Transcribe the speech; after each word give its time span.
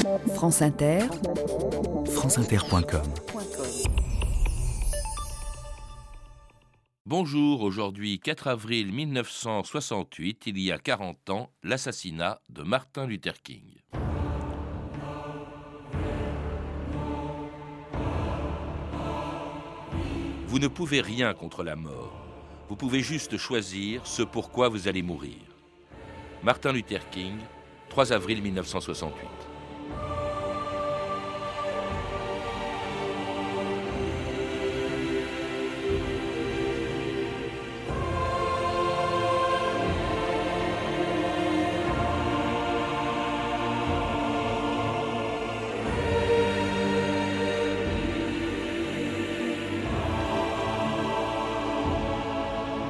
France 0.00 0.62
Inter, 0.62 1.00
franceinter.com 2.06 3.02
Bonjour, 7.04 7.60
aujourd'hui 7.60 8.18
4 8.18 8.48
avril 8.48 8.92
1968, 8.92 10.44
il 10.46 10.58
y 10.58 10.72
a 10.72 10.78
40 10.78 11.30
ans, 11.30 11.50
l'assassinat 11.62 12.40
de 12.48 12.62
Martin 12.62 13.06
Luther 13.06 13.42
King. 13.42 13.80
Vous 20.46 20.58
ne 20.58 20.68
pouvez 20.68 21.00
rien 21.02 21.34
contre 21.34 21.62
la 21.62 21.76
mort. 21.76 22.26
Vous 22.68 22.76
pouvez 22.76 23.00
juste 23.00 23.36
choisir 23.36 24.06
ce 24.06 24.22
pourquoi 24.22 24.68
vous 24.68 24.88
allez 24.88 25.02
mourir. 25.02 25.38
Martin 26.42 26.72
Luther 26.72 27.10
King, 27.10 27.36
3 27.90 28.12
avril 28.12 28.40
1968. 28.42 29.49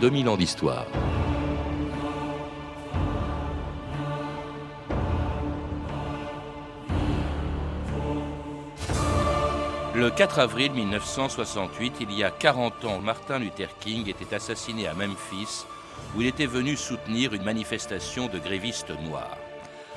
2000 0.00 0.28
ans 0.30 0.36
d'histoire. 0.38 0.86
Le 9.94 10.08
4 10.08 10.38
avril 10.38 10.72
1968, 10.72 11.96
il 12.00 12.12
y 12.12 12.24
a 12.24 12.30
40 12.30 12.86
ans, 12.86 13.00
Martin 13.00 13.38
Luther 13.40 13.68
King 13.78 14.08
était 14.08 14.34
assassiné 14.34 14.86
à 14.86 14.94
Memphis, 14.94 15.66
où 16.16 16.22
il 16.22 16.26
était 16.26 16.46
venu 16.46 16.76
soutenir 16.76 17.34
une 17.34 17.44
manifestation 17.44 18.28
de 18.28 18.38
grévistes 18.38 18.98
noirs. 19.02 19.36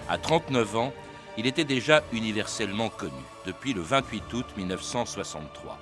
À 0.09 0.17
39 0.17 0.75
ans, 0.75 0.93
il 1.37 1.47
était 1.47 1.63
déjà 1.63 2.03
universellement 2.11 2.89
connu, 2.89 3.13
depuis 3.45 3.71
le 3.71 3.81
28 3.81 4.33
août 4.33 4.45
1963. 4.57 5.79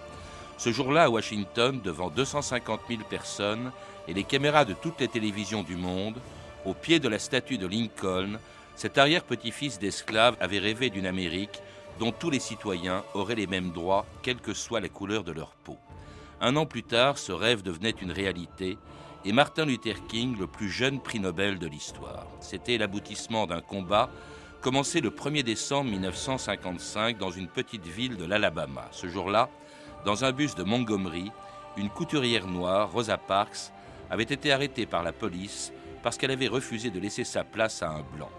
Ce 0.61 0.71
jour-là, 0.71 1.05
à 1.05 1.09
Washington, 1.09 1.81
devant 1.83 2.11
250 2.11 2.81
000 2.87 3.01
personnes 3.09 3.71
et 4.07 4.13
les 4.13 4.23
caméras 4.23 4.63
de 4.63 4.73
toutes 4.73 5.01
les 5.01 5.07
télévisions 5.07 5.63
du 5.63 5.75
monde, 5.75 6.19
au 6.65 6.75
pied 6.75 6.99
de 6.99 7.07
la 7.07 7.17
statue 7.17 7.57
de 7.57 7.65
Lincoln, 7.65 8.37
cet 8.75 8.99
arrière-petit-fils 8.99 9.79
d'esclave 9.79 10.37
avait 10.39 10.59
rêvé 10.59 10.91
d'une 10.91 11.07
Amérique 11.07 11.63
dont 11.97 12.11
tous 12.11 12.29
les 12.29 12.39
citoyens 12.39 13.03
auraient 13.15 13.33
les 13.33 13.47
mêmes 13.47 13.71
droits, 13.71 14.05
quelle 14.21 14.37
que 14.37 14.53
soit 14.53 14.81
la 14.81 14.87
couleur 14.87 15.23
de 15.23 15.31
leur 15.31 15.55
peau. 15.63 15.79
Un 16.41 16.55
an 16.55 16.67
plus 16.67 16.83
tard, 16.83 17.17
ce 17.17 17.31
rêve 17.31 17.63
devenait 17.63 17.95
une 17.99 18.11
réalité 18.11 18.77
et 19.25 19.31
Martin 19.31 19.65
Luther 19.65 20.05
King, 20.09 20.37
le 20.37 20.45
plus 20.45 20.69
jeune 20.69 20.99
prix 20.99 21.19
Nobel 21.19 21.57
de 21.57 21.65
l'histoire. 21.65 22.27
C'était 22.39 22.77
l'aboutissement 22.77 23.47
d'un 23.47 23.61
combat 23.61 24.11
commencé 24.61 25.01
le 25.01 25.09
1er 25.09 25.41
décembre 25.41 25.89
1955 25.89 27.17
dans 27.17 27.31
une 27.31 27.47
petite 27.47 27.87
ville 27.87 28.15
de 28.15 28.25
l'Alabama. 28.25 28.89
Ce 28.91 29.07
jour-là, 29.07 29.49
dans 30.05 30.25
un 30.25 30.31
bus 30.31 30.55
de 30.55 30.63
Montgomery, 30.63 31.31
une 31.77 31.89
couturière 31.89 32.47
noire, 32.47 32.91
Rosa 32.91 33.17
Parks, 33.17 33.71
avait 34.09 34.23
été 34.23 34.51
arrêtée 34.51 34.85
par 34.85 35.03
la 35.03 35.13
police 35.13 35.71
parce 36.03 36.17
qu'elle 36.17 36.31
avait 36.31 36.47
refusé 36.47 36.89
de 36.89 36.99
laisser 36.99 37.23
sa 37.23 37.43
place 37.43 37.83
à 37.83 37.89
un 37.89 38.01
blanc. 38.15 38.29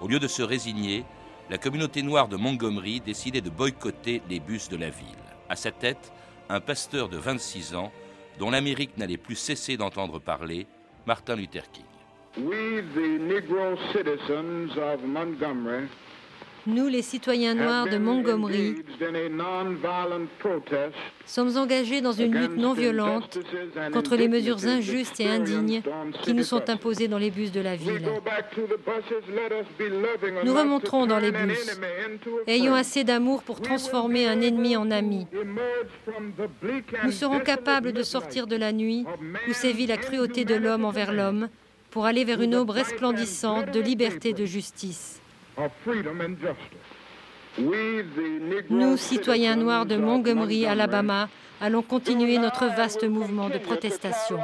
Au 0.00 0.08
lieu 0.08 0.18
de 0.18 0.26
se 0.26 0.42
résigner, 0.42 1.04
la 1.50 1.58
communauté 1.58 2.02
noire 2.02 2.28
de 2.28 2.36
Montgomery 2.36 3.00
décidait 3.00 3.40
de 3.40 3.50
boycotter 3.50 4.22
les 4.28 4.40
bus 4.40 4.68
de 4.68 4.76
la 4.76 4.90
ville. 4.90 5.06
À 5.48 5.56
sa 5.56 5.70
tête, 5.70 6.12
un 6.48 6.60
pasteur 6.60 7.08
de 7.08 7.18
26 7.18 7.74
ans, 7.74 7.92
dont 8.38 8.50
l'Amérique 8.50 8.96
n'allait 8.96 9.18
plus 9.18 9.36
cesser 9.36 9.76
d'entendre 9.76 10.18
parler, 10.18 10.66
Martin 11.06 11.36
Luther 11.36 11.70
King. 11.70 11.84
Nous, 16.66 16.86
les 16.88 17.02
citoyens 17.02 17.54
noirs 17.54 17.88
de 17.88 17.98
Montgomery, 17.98 18.76
sommes 21.26 21.56
engagés 21.56 22.00
dans 22.00 22.12
une 22.12 22.34
lutte 22.34 22.56
non 22.56 22.72
violente 22.72 23.38
contre 23.92 24.16
les 24.16 24.28
mesures 24.28 24.64
injustes 24.66 25.18
et 25.20 25.28
indignes 25.28 25.82
qui 26.22 26.34
nous 26.34 26.44
sont 26.44 26.68
imposées 26.70 27.08
dans 27.08 27.18
les 27.18 27.30
bus 27.30 27.50
de 27.50 27.60
la 27.60 27.74
ville. 27.74 28.08
Nous 30.44 30.54
remonterons 30.54 31.06
dans 31.06 31.18
les 31.18 31.32
bus. 31.32 31.78
Ayons 32.46 32.74
assez 32.74 33.02
d'amour 33.02 33.42
pour 33.42 33.60
transformer 33.60 34.28
un 34.28 34.40
ennemi 34.40 34.76
en 34.76 34.90
ami. 34.90 35.26
Nous 37.04 37.12
serons 37.12 37.40
capables 37.40 37.92
de 37.92 38.02
sortir 38.02 38.46
de 38.46 38.56
la 38.56 38.72
nuit 38.72 39.04
où 39.48 39.52
sévit 39.52 39.86
la 39.86 39.96
cruauté 39.96 40.44
de 40.44 40.54
l'homme 40.54 40.84
envers 40.84 41.12
l'homme 41.12 41.48
pour 41.90 42.06
aller 42.06 42.24
vers 42.24 42.40
une 42.40 42.54
aube 42.54 42.70
resplendissante 42.70 43.70
de 43.70 43.80
liberté 43.80 44.30
et 44.30 44.34
de 44.34 44.46
justice. 44.46 45.21
Nous, 48.70 48.96
citoyens 48.96 49.56
noirs 49.56 49.86
de 49.86 49.96
Montgomery, 49.96 50.66
Alabama, 50.66 51.28
allons 51.60 51.82
continuer 51.82 52.38
notre 52.38 52.66
vaste 52.66 53.04
mouvement 53.04 53.48
de 53.50 53.58
protestation. 53.58 54.38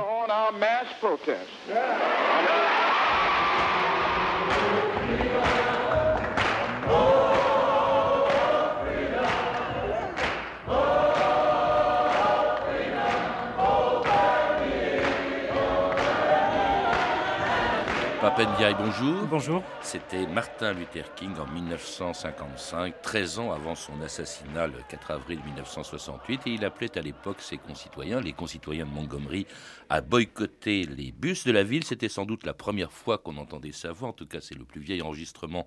Bonjour. 18.39 19.27
Bonjour. 19.29 19.65
C'était 19.83 20.25
Martin 20.29 20.73
Luther 20.73 21.13
King 21.17 21.33
en 21.41 21.53
1955, 21.53 23.03
13 23.03 23.41
ans 23.41 23.51
avant 23.51 23.75
son 23.75 24.01
assassinat 24.01 24.69
le 24.69 24.79
4 24.89 25.11
avril 25.11 25.41
1968, 25.45 26.43
et 26.47 26.51
il 26.51 26.65
appelait 26.65 26.97
à 26.97 27.03
l'époque 27.03 27.41
ses 27.41 27.57
concitoyens, 27.57 28.21
les 28.21 28.33
concitoyens 28.33 28.87
de 28.87 28.91
Montgomery, 28.91 29.45
à 29.89 30.03
boycotter 30.03 30.85
les 30.85 31.11
bus 31.11 31.47
de 31.47 31.51
la 31.51 31.65
ville. 31.65 31.83
C'était 31.83 32.09
sans 32.09 32.27
doute 32.27 32.47
la 32.47 32.55
première 32.55 32.93
fois 32.93 33.19
qu'on 33.19 33.39
entendait 33.39 33.73
sa 33.73 33.91
voix, 33.91 34.11
en 34.11 34.13
tout 34.13 34.27
cas 34.27 34.41
c'est 34.41 34.57
le 34.57 34.65
plus 34.65 34.81
vieil 34.81 35.03
enregistrement 35.03 35.67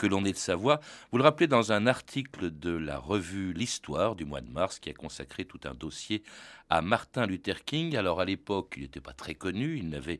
que 0.00 0.06
l'on 0.06 0.24
ait 0.24 0.32
de 0.32 0.38
sa 0.38 0.56
voix. 0.56 0.80
Vous 1.12 1.18
le 1.18 1.24
rappelez 1.24 1.46
dans 1.46 1.72
un 1.72 1.86
article 1.86 2.50
de 2.58 2.70
la 2.70 2.96
revue 2.96 3.52
L'Histoire 3.52 4.16
du 4.16 4.24
mois 4.24 4.40
de 4.40 4.48
mars 4.48 4.78
qui 4.78 4.88
a 4.88 4.94
consacré 4.94 5.44
tout 5.44 5.60
un 5.64 5.74
dossier 5.74 6.22
à 6.70 6.80
Martin 6.80 7.26
Luther 7.26 7.66
King. 7.66 7.94
Alors 7.96 8.18
à 8.18 8.24
l'époque, 8.24 8.72
il 8.78 8.84
n'était 8.84 9.02
pas 9.02 9.12
très 9.12 9.34
connu, 9.34 9.76
il 9.76 9.90
n'avait 9.90 10.18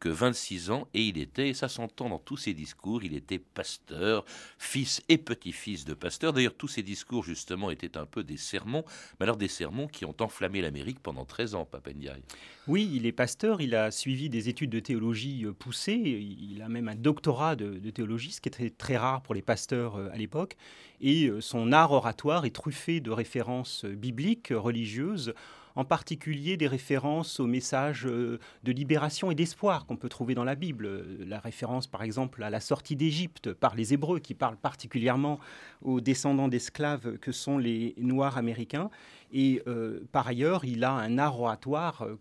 que 0.00 0.10
26 0.10 0.70
ans 0.70 0.86
et 0.92 1.00
il 1.00 1.16
était, 1.16 1.48
et 1.48 1.54
ça 1.54 1.68
s'entend 1.68 2.10
dans 2.10 2.18
tous 2.18 2.36
ses 2.36 2.52
discours, 2.52 3.04
il 3.04 3.14
était 3.14 3.38
pasteur, 3.38 4.24
fils 4.58 5.00
et 5.08 5.16
petit-fils 5.16 5.86
de 5.86 5.94
pasteur. 5.94 6.34
D'ailleurs, 6.34 6.56
tous 6.56 6.68
ses 6.68 6.82
discours, 6.82 7.24
justement, 7.24 7.70
étaient 7.70 7.96
un 7.96 8.04
peu 8.04 8.24
des 8.24 8.36
sermons, 8.36 8.84
mais 9.18 9.24
alors 9.24 9.36
des 9.36 9.48
sermons 9.48 9.86
qui 9.86 10.04
ont 10.04 10.16
enflammé 10.20 10.60
l'Amérique 10.60 10.98
pendant 11.00 11.24
13 11.24 11.54
ans, 11.54 11.64
Papendiaï. 11.64 12.20
Oui, 12.68 12.88
il 12.94 13.06
est 13.06 13.12
pasteur, 13.12 13.60
il 13.60 13.74
a 13.74 13.90
suivi 13.90 14.30
des 14.30 14.48
études 14.48 14.70
de 14.70 14.78
théologie 14.78 15.44
euh, 15.44 15.52
poussées, 15.52 15.96
il 15.96 16.62
a 16.62 16.68
même 16.68 16.86
un 16.86 16.94
doctorat 16.94 17.56
de, 17.56 17.90
théologie, 17.90 18.30
ce 18.30 18.40
qui 18.40 18.48
était 18.48 18.70
très 18.70 18.96
rare 18.96 19.20
pour 19.20 19.34
les 19.34 19.42
pasteurs 19.42 19.96
euh, 19.96 20.10
à 20.12 20.16
l'époque, 20.16 20.56
et 21.00 21.26
euh, 21.26 21.40
son 21.40 21.72
art 21.72 21.90
oratoire 21.90 22.44
est 22.44 22.54
truffé 22.54 23.00
de 23.00 23.10
références 23.10 23.84
bibliques, 23.84 24.52
religieuses, 24.54 25.34
en 25.74 25.84
particulier 25.84 26.56
des 26.56 26.68
références 26.68 27.40
aux 27.40 27.46
messages 27.46 28.04
de 28.04 28.38
libération 28.66 29.30
et 29.30 29.34
d'espoir 29.34 29.86
qu'on 29.86 29.96
peut 29.96 30.10
trouver 30.10 30.34
dans 30.34 30.44
la 30.44 30.54
Bible. 30.54 31.06
La 31.26 31.40
référence, 31.40 31.86
par 31.86 32.02
exemple, 32.02 32.42
à 32.42 32.50
la 32.50 32.60
sortie 32.60 32.94
d'Égypte 32.94 33.54
par 33.54 33.74
les 33.74 33.94
Hébreux, 33.94 34.18
qui 34.18 34.34
parlent 34.34 34.58
particulièrement 34.58 35.40
aux 35.80 36.02
descendants 36.02 36.48
d'esclaves 36.48 37.16
que 37.16 37.32
sont 37.32 37.56
les 37.56 37.94
Noirs 37.96 38.36
américains. 38.36 38.90
Et 39.32 39.62
euh, 39.66 40.00
par 40.12 40.26
ailleurs, 40.26 40.64
il 40.64 40.84
a 40.84 40.92
un 40.92 41.18
art 41.18 41.40
oratoire, 41.40 42.02
euh, 42.02 42.18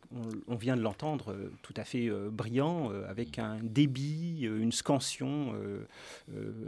on, 0.48 0.56
vient 0.56 0.78
de 0.78 0.82
l'entendre, 0.82 1.36
tout 1.62 1.74
à 1.78 1.84
fait 1.84 2.10
brillant, 2.32 2.92
avec 3.08 3.40
un 3.40 3.58
débit, 3.62 4.42
une 4.42 4.72
scansion 4.72 5.54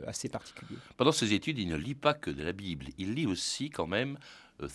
assez 0.08 0.30
particulier. 0.30 0.76
Pendant 0.98 1.12
ses 1.12 1.34
études, 1.34 1.60
il 1.60 1.68
ne 1.68 1.78
lit 1.78 1.96
pas 1.96 2.14
que 2.14 2.32
de 2.32 2.44
la 2.44 2.54
Bible, 2.54 2.88
il 2.98 3.14
lit 3.14 3.28
aussi 3.28 3.70
quand 3.70 3.88
même 3.88 4.18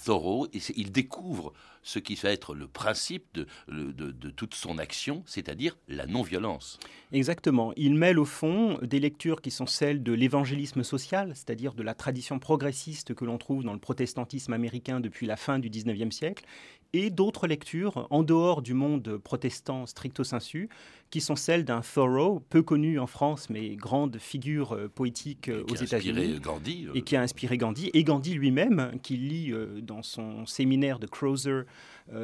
Thoreau, 0.05 0.47
et 0.53 0.61
il 0.77 0.93
découvre 0.93 1.53
ce 1.83 1.99
qui 1.99 2.17
va 2.17 2.31
être 2.31 2.55
le 2.55 2.67
principe 2.67 3.25
de, 3.35 3.47
de, 3.69 4.31
toute 4.31 4.55
son 4.55 4.79
action, 4.79 5.23
c'est-à-dire 5.25 5.77
la 5.89 6.07
non-violence. 6.07 6.79
Exactement. 7.13 7.73
Il 7.77 7.95
mêle 7.95 8.19
au 8.19 8.25
fond 8.25 8.79
des 8.83 9.01
lectures 9.01 9.41
qui 9.41 9.51
sont 9.51 9.67
celles 9.67 10.03
de 10.03 10.13
l'évangélisme 10.13 10.83
social, 10.83 11.33
c'est-à-dire 11.35 11.73
de 11.73 11.83
la 11.83 11.95
tradition 11.95 12.39
progressiste 12.39 13.15
que 13.15 13.25
l'on 13.25 13.39
trouve 13.39 13.65
dans 13.65 13.73
le 13.73 13.79
protestantisme 13.79 14.53
américain 14.53 15.01
depuis 15.01 15.27
la 15.27 15.37
fin 15.37 15.58
du 15.59 15.71
19e 15.71 16.11
siècle, 16.11 16.45
et 16.93 17.11
d'autres 17.11 17.47
lectures 17.47 18.07
en 18.11 18.23
dehors 18.23 18.63
du 18.63 18.75
monde 18.75 19.19
protestant 19.23 19.87
stricto 19.87 20.25
sensu, 20.25 20.69
qui 21.11 21.21
sont 21.21 21.37
celles 21.37 21.65
d'un 21.65 21.81
Thoreau, 21.81 22.41
peu 22.51 22.63
connu 22.63 22.99
en 22.99 23.07
France, 23.07 23.49
mais 23.51 23.77
grande 23.77 24.19
figure 24.19 24.75
euh, 24.75 24.89
poétique 24.89 25.49
euh, 25.49 25.65
aux 25.71 25.75
États-Unis. 25.75 26.41
Euh. 26.47 26.93
Et 26.95 27.03
qui 27.03 27.17
a 27.17 27.23
inspiré 27.23 27.57
Gandhi. 27.57 27.91
Et 27.95 28.05
Gandhi 28.05 28.35
lui-même, 28.35 28.93
qui 29.03 29.17
lit 29.17 29.53
dans 29.83 30.03
son 30.03 30.47
séminaire 30.47 30.99
de 30.99 31.07
Crozer 31.07 31.63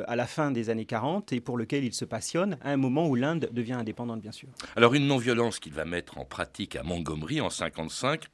à 0.06 0.16
la 0.16 0.26
fin 0.26 0.50
des 0.50 0.70
années 0.70 0.86
40 0.86 1.32
et 1.32 1.40
pour 1.40 1.58
lequel 1.58 1.84
il 1.84 1.92
se 1.92 2.04
passionne 2.04 2.56
à 2.62 2.70
un 2.70 2.76
moment 2.76 3.06
où 3.06 3.14
l'Inde 3.14 3.50
devient 3.52 3.74
indépendante, 3.74 4.20
bien 4.20 4.32
sûr. 4.32 4.48
Alors, 4.76 4.94
une 4.94 5.06
non-violence 5.06 5.58
qu'il 5.58 5.72
va 5.72 5.84
mettre 5.84 6.18
en 6.18 6.24
pratique 6.24 6.76
à 6.76 6.82
Montgomery 6.82 7.40
en 7.40 7.50
55 7.50 8.24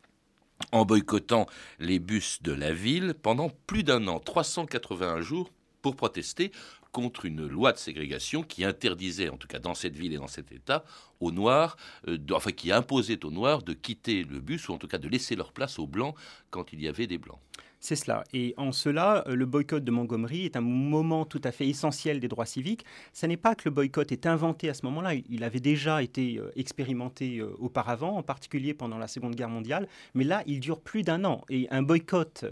en 0.73 0.85
boycottant 0.85 1.47
les 1.79 1.99
bus 1.99 2.43
de 2.43 2.53
la 2.53 2.73
ville 2.73 3.15
pendant 3.15 3.51
plus 3.67 3.83
d'un 3.83 4.07
an, 4.09 4.21
381 4.21 5.21
jours, 5.21 5.51
pour 5.83 5.97
protester 5.97 6.53
contre 6.93 7.25
une 7.25 7.47
loi 7.47 7.73
de 7.73 7.79
ségrégation 7.79 8.43
qui 8.43 8.65
interdisait, 8.65 9.29
en 9.29 9.37
tout 9.37 9.49
cas 9.49 9.59
dans 9.59 9.75
cette 9.75 9.97
ville 9.97 10.13
et 10.13 10.19
dans 10.19 10.27
cet 10.27 10.53
État, 10.53 10.85
aux 11.21 11.33
Noirs, 11.33 11.77
euh, 12.09 12.19
enfin 12.33 12.53
qui 12.53 12.73
imposait 12.73 13.25
aux 13.25 13.31
Noirs 13.31 13.63
de 13.63 13.73
quitter 13.73 14.25
le 14.25 14.41
bus 14.41 14.69
ou 14.69 14.73
en 14.73 14.79
tout 14.79 14.89
cas 14.89 14.99
de 14.99 15.09
laisser 15.09 15.37
leur 15.37 15.53
place 15.53 15.79
aux 15.79 15.87
Blancs 15.87 16.15
quand 16.51 16.73
il 16.73 16.81
y 16.81 16.89
avait 16.89 17.07
des 17.07 17.19
Blancs. 17.19 17.39
C'est 17.83 17.97
cela. 17.97 18.25
Et 18.35 18.53
en 18.59 18.73
cela, 18.73 19.25
euh, 19.27 19.35
le 19.35 19.47
boycott 19.47 19.83
de 19.83 19.91
Montgomery 19.91 20.45
est 20.45 20.55
un 20.55 20.61
moment 20.61 21.25
tout 21.25 21.41
à 21.45 21.51
fait 21.51 21.67
essentiel 21.67 22.21
des 22.21 22.29
droits 22.29 22.45
civiques. 22.45 22.85
Ce 23.15 23.25
n'est 23.25 23.39
pas 23.39 23.55
que 23.55 23.63
le 23.65 23.71
boycott 23.71 24.13
est 24.13 24.27
inventé 24.27 24.69
à 24.69 24.75
ce 24.75 24.85
moment-là. 24.85 25.15
Il 25.31 25.45
avait 25.45 25.61
déjà 25.61 26.03
été 26.03 26.37
euh, 26.37 26.53
expérimenté 26.57 27.41
auparavant, 27.59 28.19
en 28.19 28.23
particulier 28.23 28.75
pendant 28.75 28.99
la 28.99 29.09
Seconde 29.09 29.35
Guerre 29.35 29.49
mondiale. 29.49 29.89
Mais 30.15 30.25
là, 30.25 30.43
il 30.47 30.61
dure 30.61 30.81
plus 30.81 31.03
d'un 31.03 31.25
an. 31.25 31.43
Et 31.49 31.69
un 31.71 31.83
boycott 31.83 32.45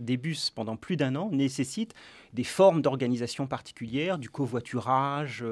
des 0.00 0.16
bus 0.18 0.50
pendant 0.50 0.76
plus 0.76 0.96
d'un 0.96 1.16
an 1.16 1.30
nécessite 1.32 1.94
des 2.34 2.44
formes 2.44 2.82
d'organisation 2.82 3.46
particulières, 3.46 4.18
du 4.18 4.28
covoiturage, 4.28 5.44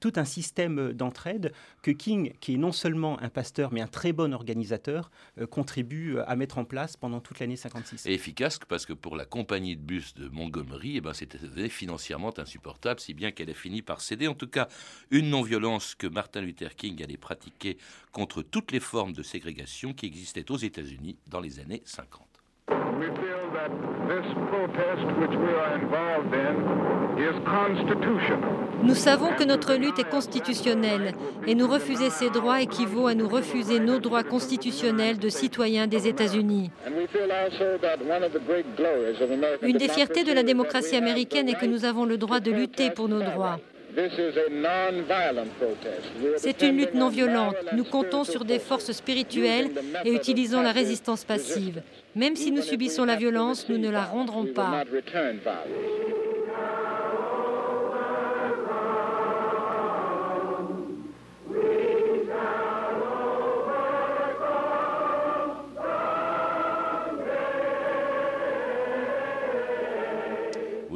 tout 0.00 0.12
un 0.16 0.24
système 0.24 0.92
d'entraide 0.92 1.52
que 1.82 1.92
King, 2.06 2.34
qui 2.38 2.54
est 2.54 2.56
non 2.56 2.70
seulement 2.70 3.20
un 3.20 3.28
pasteur, 3.28 3.72
mais 3.72 3.80
un 3.80 3.88
très 3.88 4.12
bon 4.12 4.32
organisateur, 4.32 5.10
contribue 5.50 6.20
à 6.20 6.36
mettre 6.36 6.58
en 6.58 6.64
place 6.64 6.96
pendant 6.96 7.18
toute 7.18 7.40
l'année 7.40 7.56
56. 7.56 8.06
Et 8.06 8.12
efficace 8.12 8.60
parce 8.68 8.86
que 8.86 8.92
pour 8.92 9.16
la 9.16 9.24
compagnie 9.24 9.76
de 9.76 9.82
bus 9.82 10.14
de 10.14 10.28
Montgomery, 10.28 10.98
eh 10.98 11.00
ben, 11.00 11.12
c'était 11.12 11.68
financièrement 11.68 12.32
insupportable, 12.38 13.00
si 13.00 13.12
bien 13.12 13.32
qu'elle 13.32 13.50
a 13.50 13.54
fini 13.54 13.82
par 13.82 14.00
céder. 14.00 14.28
En 14.28 14.34
tout 14.34 14.46
cas, 14.46 14.68
une 15.10 15.30
non-violence 15.30 15.96
que 15.96 16.06
Martin 16.06 16.42
Luther 16.42 16.76
King 16.76 17.02
allait 17.02 17.16
pratiquer 17.16 17.76
contre 18.12 18.42
toutes 18.42 18.70
les 18.70 18.78
formes 18.78 19.12
de 19.12 19.24
ségrégation 19.24 19.92
qui 19.92 20.06
existaient 20.06 20.48
aux 20.52 20.58
États-Unis 20.58 21.16
dans 21.26 21.40
les 21.40 21.58
années 21.58 21.82
50. 21.86 22.25
Nous 28.82 28.94
savons 28.94 29.28
que 29.38 29.44
notre 29.44 29.74
lutte 29.74 29.98
est 29.98 30.08
constitutionnelle 30.08 31.12
et 31.46 31.54
nous 31.54 31.66
refuser 31.66 32.10
ces 32.10 32.30
droits 32.30 32.60
équivaut 32.60 33.06
à 33.06 33.14
nous 33.14 33.28
refuser 33.28 33.78
nos 33.80 33.98
droits 33.98 34.22
constitutionnels 34.22 35.18
de 35.18 35.28
citoyens 35.28 35.86
des 35.86 36.08
États-Unis. 36.08 36.70
Une 39.62 39.76
des 39.76 39.88
fiertés 39.88 40.24
de 40.24 40.32
la 40.32 40.42
démocratie 40.42 40.96
américaine 40.96 41.48
est 41.48 41.58
que 41.58 41.66
nous 41.66 41.84
avons 41.84 42.04
le 42.04 42.18
droit 42.18 42.40
de 42.40 42.50
lutter 42.50 42.90
pour 42.90 43.08
nos 43.08 43.22
droits. 43.22 43.58
C'est 46.36 46.62
une 46.62 46.76
lutte 46.76 46.94
non 46.94 47.08
violente. 47.08 47.56
Nous 47.72 47.84
comptons 47.84 48.24
sur 48.24 48.44
des 48.44 48.58
forces 48.58 48.92
spirituelles 48.92 49.70
et 50.04 50.12
utilisons 50.12 50.60
la 50.60 50.72
résistance 50.72 51.24
passive. 51.24 51.82
Même 52.14 52.36
si 52.36 52.50
nous 52.50 52.62
subissons 52.62 53.04
la 53.04 53.16
violence, 53.16 53.68
nous 53.68 53.78
ne 53.78 53.90
la 53.90 54.04
rendrons 54.04 54.46
pas. 54.46 54.84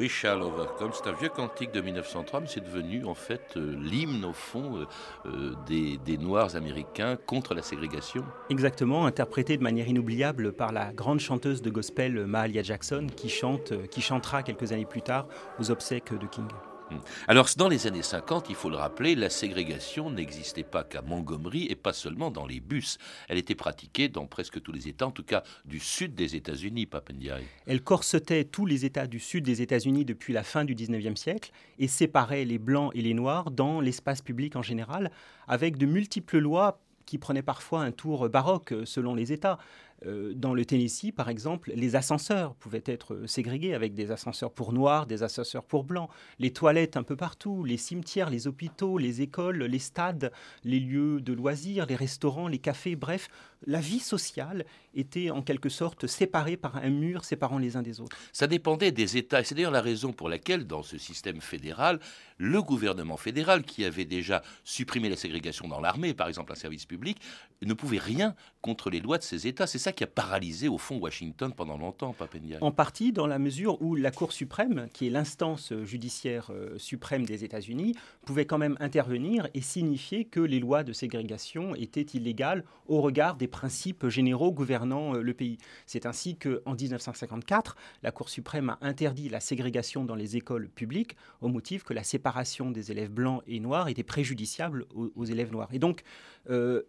We 0.00 0.08
Shall 0.08 0.40
Overcome, 0.40 0.92
c'est 0.94 1.10
un 1.10 1.12
vieux 1.12 1.28
cantique 1.28 1.72
de 1.72 1.82
1903, 1.82 2.40
mais 2.40 2.46
c'est 2.46 2.64
devenu 2.64 3.04
en 3.04 3.12
fait 3.12 3.42
euh, 3.58 3.76
l'hymne 3.78 4.24
au 4.24 4.32
fond 4.32 4.78
euh, 4.78 4.86
euh, 5.26 5.54
des, 5.66 6.16
Noirs 6.16 6.56
américains 6.56 7.16
contre 7.16 7.52
la 7.52 7.60
ségrégation. 7.60 8.24
Exactement, 8.48 9.04
interprété 9.04 9.58
de 9.58 9.62
manière 9.62 9.88
inoubliable 9.88 10.54
par 10.54 10.72
la 10.72 10.94
grande 10.94 11.20
chanteuse 11.20 11.60
de 11.60 11.68
gospel 11.68 12.24
Mahalia 12.24 12.62
Jackson, 12.62 13.08
qui, 13.14 13.28
chante, 13.28 13.74
qui 13.90 14.00
chantera 14.00 14.42
quelques 14.42 14.72
années 14.72 14.86
plus 14.86 15.02
tard 15.02 15.26
aux 15.58 15.70
obsèques 15.70 16.18
de 16.18 16.26
King. 16.26 16.48
Hmm. 16.90 16.98
Alors, 17.28 17.48
dans 17.56 17.68
les 17.68 17.86
années 17.86 18.02
50, 18.02 18.50
il 18.50 18.54
faut 18.54 18.70
le 18.70 18.76
rappeler, 18.76 19.14
la 19.14 19.30
ségrégation 19.30 20.10
n'existait 20.10 20.64
pas 20.64 20.84
qu'à 20.84 21.02
Montgomery 21.02 21.66
et 21.70 21.76
pas 21.76 21.92
seulement 21.92 22.30
dans 22.30 22.46
les 22.46 22.60
bus. 22.60 22.98
Elle 23.28 23.38
était 23.38 23.54
pratiquée 23.54 24.08
dans 24.08 24.26
presque 24.26 24.60
tous 24.60 24.72
les 24.72 24.88
États, 24.88 25.06
en 25.06 25.10
tout 25.10 25.22
cas 25.22 25.42
du 25.64 25.78
sud 25.78 26.14
des 26.14 26.36
États-Unis, 26.36 26.86
Papendiaï. 26.86 27.44
Elle 27.66 27.82
corsetait 27.82 28.44
tous 28.44 28.66
les 28.66 28.84
États 28.84 29.06
du 29.06 29.20
sud 29.20 29.44
des 29.44 29.62
États-Unis 29.62 30.04
depuis 30.04 30.32
la 30.32 30.42
fin 30.42 30.64
du 30.64 30.74
19e 30.74 31.16
siècle 31.16 31.52
et 31.78 31.88
séparait 31.88 32.44
les 32.44 32.58
Blancs 32.58 32.92
et 32.94 33.02
les 33.02 33.14
Noirs 33.14 33.50
dans 33.50 33.80
l'espace 33.80 34.22
public 34.22 34.56
en 34.56 34.62
général, 34.62 35.10
avec 35.46 35.78
de 35.78 35.86
multiples 35.86 36.38
lois 36.38 36.80
qui 37.06 37.18
prenaient 37.18 37.42
parfois 37.42 37.82
un 37.82 37.90
tour 37.90 38.28
baroque 38.28 38.72
selon 38.84 39.16
les 39.16 39.32
États. 39.32 39.58
Euh, 40.06 40.32
dans 40.34 40.54
le 40.54 40.64
Tennessee, 40.64 41.12
par 41.14 41.28
exemple, 41.28 41.72
les 41.74 41.96
ascenseurs 41.96 42.54
pouvaient 42.54 42.82
être 42.86 43.26
ségrégés 43.26 43.74
avec 43.74 43.94
des 43.94 44.10
ascenseurs 44.10 44.52
pour 44.52 44.72
noirs, 44.72 45.06
des 45.06 45.22
ascenseurs 45.22 45.64
pour 45.64 45.84
blancs, 45.84 46.08
les 46.38 46.52
toilettes 46.52 46.96
un 46.96 47.02
peu 47.02 47.16
partout, 47.16 47.64
les 47.64 47.76
cimetières, 47.76 48.30
les 48.30 48.46
hôpitaux, 48.46 48.98
les 48.98 49.20
écoles, 49.22 49.62
les 49.64 49.78
stades, 49.78 50.32
les 50.64 50.80
lieux 50.80 51.20
de 51.20 51.32
loisirs, 51.32 51.86
les 51.86 51.96
restaurants, 51.96 52.48
les 52.48 52.58
cafés, 52.58 52.96
bref, 52.96 53.28
la 53.66 53.80
vie 53.80 53.98
sociale 53.98 54.64
était 54.94 55.30
en 55.30 55.42
quelque 55.42 55.68
sorte 55.68 56.06
séparée 56.06 56.56
par 56.56 56.76
un 56.76 56.90
mur 56.90 57.24
séparant 57.24 57.58
les 57.58 57.76
uns 57.76 57.82
des 57.82 58.00
autres. 58.00 58.16
Ça 58.32 58.46
dépendait 58.46 58.92
des 58.92 59.16
États. 59.16 59.42
C'est 59.44 59.54
d'ailleurs 59.54 59.70
la 59.70 59.80
raison 59.80 60.12
pour 60.12 60.28
laquelle, 60.28 60.66
dans 60.66 60.82
ce 60.82 60.98
système 60.98 61.40
fédéral, 61.40 62.00
le 62.38 62.62
gouvernement 62.62 63.16
fédéral, 63.16 63.62
qui 63.64 63.84
avait 63.84 64.04
déjà 64.04 64.42
supprimé 64.64 65.08
la 65.08 65.16
ségrégation 65.16 65.68
dans 65.68 65.80
l'armée, 65.80 66.14
par 66.14 66.28
exemple 66.28 66.52
un 66.52 66.56
service 66.56 66.86
public, 66.86 67.18
ne 67.62 67.74
pouvait 67.74 67.98
rien 67.98 68.34
contre 68.62 68.90
les 68.90 69.00
lois 69.00 69.18
de 69.18 69.22
ces 69.22 69.46
États. 69.46 69.66
C'est 69.66 69.78
ça 69.78 69.92
qui 69.92 70.04
a 70.04 70.06
paralysé 70.06 70.68
au 70.68 70.78
fond 70.78 70.98
Washington 70.98 71.52
pendant 71.54 71.76
longtemps, 71.76 72.12
Papendia. 72.12 72.58
En 72.60 72.72
partie 72.72 73.12
dans 73.12 73.26
la 73.26 73.38
mesure 73.38 73.80
où 73.82 73.94
la 73.94 74.10
Cour 74.10 74.32
suprême, 74.32 74.88
qui 74.92 75.06
est 75.06 75.10
l'instance 75.10 75.72
judiciaire 75.84 76.50
euh, 76.50 76.78
suprême 76.78 77.26
des 77.26 77.44
États-Unis, 77.44 77.94
pouvait 78.24 78.46
quand 78.46 78.58
même 78.58 78.76
intervenir 78.80 79.48
et 79.54 79.60
signifier 79.60 80.24
que 80.24 80.40
les 80.40 80.60
lois 80.60 80.82
de 80.82 80.92
ségrégation 80.92 81.74
étaient 81.74 82.00
illégales 82.00 82.64
au 82.86 83.00
regard 83.00 83.36
des 83.36 83.48
principes 83.48 84.08
généraux 84.08 84.52
euh, 84.82 85.22
le 85.22 85.34
pays. 85.34 85.58
C'est 85.86 86.06
ainsi 86.06 86.36
qu'en 86.36 86.74
1954, 86.74 87.76
la 88.02 88.10
Cour 88.10 88.28
suprême 88.28 88.70
a 88.70 88.78
interdit 88.80 89.28
la 89.28 89.40
ségrégation 89.40 90.04
dans 90.04 90.14
les 90.14 90.36
écoles 90.36 90.68
publiques 90.68 91.16
au 91.40 91.48
motif 91.48 91.84
que 91.84 91.94
la 91.94 92.02
séparation 92.02 92.70
des 92.70 92.90
élèves 92.90 93.10
blancs 93.10 93.42
et 93.46 93.60
noirs 93.60 93.88
était 93.88 94.02
préjudiciable 94.02 94.86
aux, 94.94 95.24
élèves 95.24 95.52
noirs. 95.52 95.68
Et 95.72 95.78
donc, 95.78 96.02
euh, 96.48 96.82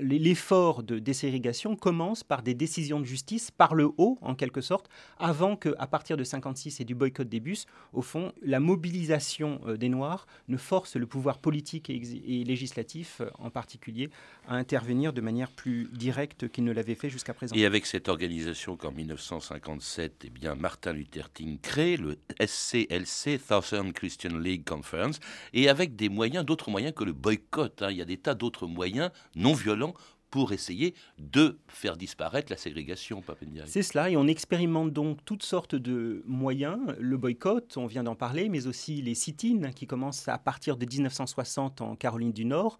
l'effort 0.00 0.84
de 0.84 0.98
déségrégation 0.98 1.74
commence 1.74 2.22
par 2.22 2.42
des 2.42 2.54
décisions 2.54 3.00
de 3.00 3.04
justice 3.04 3.50
par 3.50 3.74
le 3.74 3.90
haut, 3.98 4.16
en 4.22 4.34
quelque 4.36 4.60
sorte, 4.60 4.88
avant 5.18 5.56
que, 5.56 5.74
à 5.78 5.88
partir 5.88 6.16
de 6.16 6.22
56 6.22 6.80
et 6.80 6.84
du 6.84 6.94
boycott 6.94 7.28
des 7.28 7.40
bus, 7.40 7.66
au 7.92 8.02
fond, 8.02 8.32
la 8.40 8.60
mobilisation 8.60 9.60
euh, 9.66 9.76
des 9.76 9.88
Noirs 9.88 10.26
ne 10.46 10.56
force 10.56 10.94
le 10.94 11.06
pouvoir 11.06 11.38
politique 11.38 11.90
et, 11.90 12.44
législatif, 12.44 13.20
euh, 13.20 13.30
en 13.38 13.50
particulier, 13.50 14.08
à 14.46 14.54
intervenir 14.54 15.12
de 15.12 15.20
manière 15.20 15.50
plus 15.50 15.88
directe 15.92 16.48
qu'il 16.48 16.64
ne 16.64 16.72
l'avait 16.72 16.94
fait 16.94 17.10
jusqu'à 17.10 17.34
présent. 17.34 17.56
Et 17.56 17.66
avec 17.66 17.86
cette 17.86 18.08
organisation 18.08 18.76
qu'en 18.76 18.92
1957, 18.92 20.22
eh 20.26 20.30
bien, 20.30 20.54
Martin 20.54 20.92
Luther 20.92 21.32
King 21.32 21.58
crée, 21.60 21.96
le 21.96 22.18
SCLC, 22.40 23.38
Southern 23.38 23.92
Christian 23.92 24.38
League 24.38 24.64
Conference, 24.64 25.18
et 25.52 25.68
avec 25.68 25.96
des 25.96 26.08
moyens, 26.08 26.44
d'autres 26.44 26.70
moyens 26.70 26.94
que 26.94 27.02
le 27.02 27.12
boycott. 27.12 27.82
Hein. 27.82 27.90
Il 27.90 27.96
y 27.96 28.02
a 28.02 28.04
des 28.04 28.16
tas 28.16 28.34
d'autres 28.34 28.67
moyens 28.68 29.10
non 29.34 29.54
violents 29.54 29.94
pour 30.30 30.52
essayer 30.52 30.94
de 31.18 31.58
faire 31.68 31.96
disparaître 31.96 32.52
la 32.52 32.58
ségrégation, 32.58 33.22
C'est 33.64 33.82
cela, 33.82 34.10
et 34.10 34.16
on 34.16 34.26
expérimente 34.26 34.92
donc 34.92 35.24
toutes 35.24 35.42
sortes 35.42 35.74
de 35.74 36.22
moyens, 36.26 36.78
le 36.98 37.16
boycott, 37.16 37.76
on 37.76 37.86
vient 37.86 38.04
d'en 38.04 38.14
parler, 38.14 38.48
mais 38.48 38.66
aussi 38.66 39.00
les 39.00 39.14
sit-ins 39.14 39.72
qui 39.72 39.86
commencent 39.86 40.28
à 40.28 40.38
partir 40.38 40.76
de 40.76 40.84
1960 40.84 41.80
en 41.80 41.96
Caroline 41.96 42.32
du 42.32 42.44
Nord, 42.44 42.78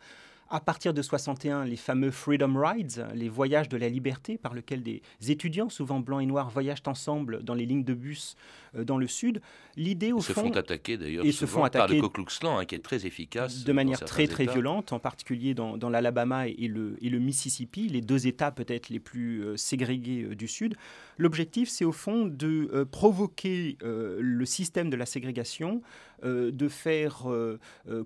À 0.51 0.61
partir 0.61 0.95
de 0.95 1.03
61, 1.03 1.67
les 1.67 1.77
fameux 1.77 2.11
Freedom 2.11 2.55
Rides, 2.57 3.07
les 3.15 3.29
voyages 3.29 3.69
de 3.69 3.77
la 3.77 3.91
liberté 3.91 4.39
par 4.39 4.55
lesquels 4.55 4.83
des 4.83 5.03
étudiants, 5.29 5.69
souvent 5.69 6.01
blancs 6.01 6.23
et 6.23 6.27
noirs, 6.27 6.49
voyagent 6.49 6.83
ensemble 6.87 7.43
dans 7.45 7.53
les 7.53 7.67
lignes 7.67 7.85
de 7.85 7.93
bus 7.93 8.35
dans 8.75 8.99
le 8.99 9.07
sud. 9.07 9.41
L'idée 9.77 10.13
au 10.13 10.19
ils 10.19 10.23
fond, 10.23 10.29
se 10.29 10.33
font 10.33 10.53
attaquer 10.53 10.97
d'ailleurs 10.97 11.25
se 11.39 11.47
font 11.47 11.65
attaquer 11.65 11.79
par 11.79 11.89
le 11.95 12.09
Ku 12.09 12.25
Klux 12.25 12.39
Klan, 12.41 12.59
hein, 12.59 12.65
qui 12.65 12.75
est 12.75 12.81
très 12.81 13.07
efficace 13.07 13.65
de 13.65 13.73
manière 13.73 14.01
très 14.01 14.27
très 14.27 14.47
violente, 14.47 14.93
en 14.93 14.99
particulier 14.99 15.55
dans, 15.55 15.77
dans 15.77 15.89
l'Alabama 15.89 16.49
et 16.49 16.69
le, 16.69 16.97
et 17.01 17.09
le 17.09 17.19
Mississippi, 17.19 17.89
les 17.89 18.01
deux 18.01 18.27
États 18.27 18.51
peut-être 18.51 18.89
les 18.89 19.01
plus 19.01 19.45
euh, 19.45 19.57
ségrégés 19.57 20.25
euh, 20.25 20.35
du 20.35 20.49
sud. 20.49 20.75
L'objectif, 21.17 21.69
c'est 21.69 21.85
au 21.85 21.93
fond 21.93 22.27
de 22.27 22.87
provoquer 22.93 23.77
le 23.83 24.45
système 24.45 24.89
de 24.89 24.97
la 24.97 25.05
ségrégation, 25.05 25.83
de 26.23 26.69
faire 26.69 27.27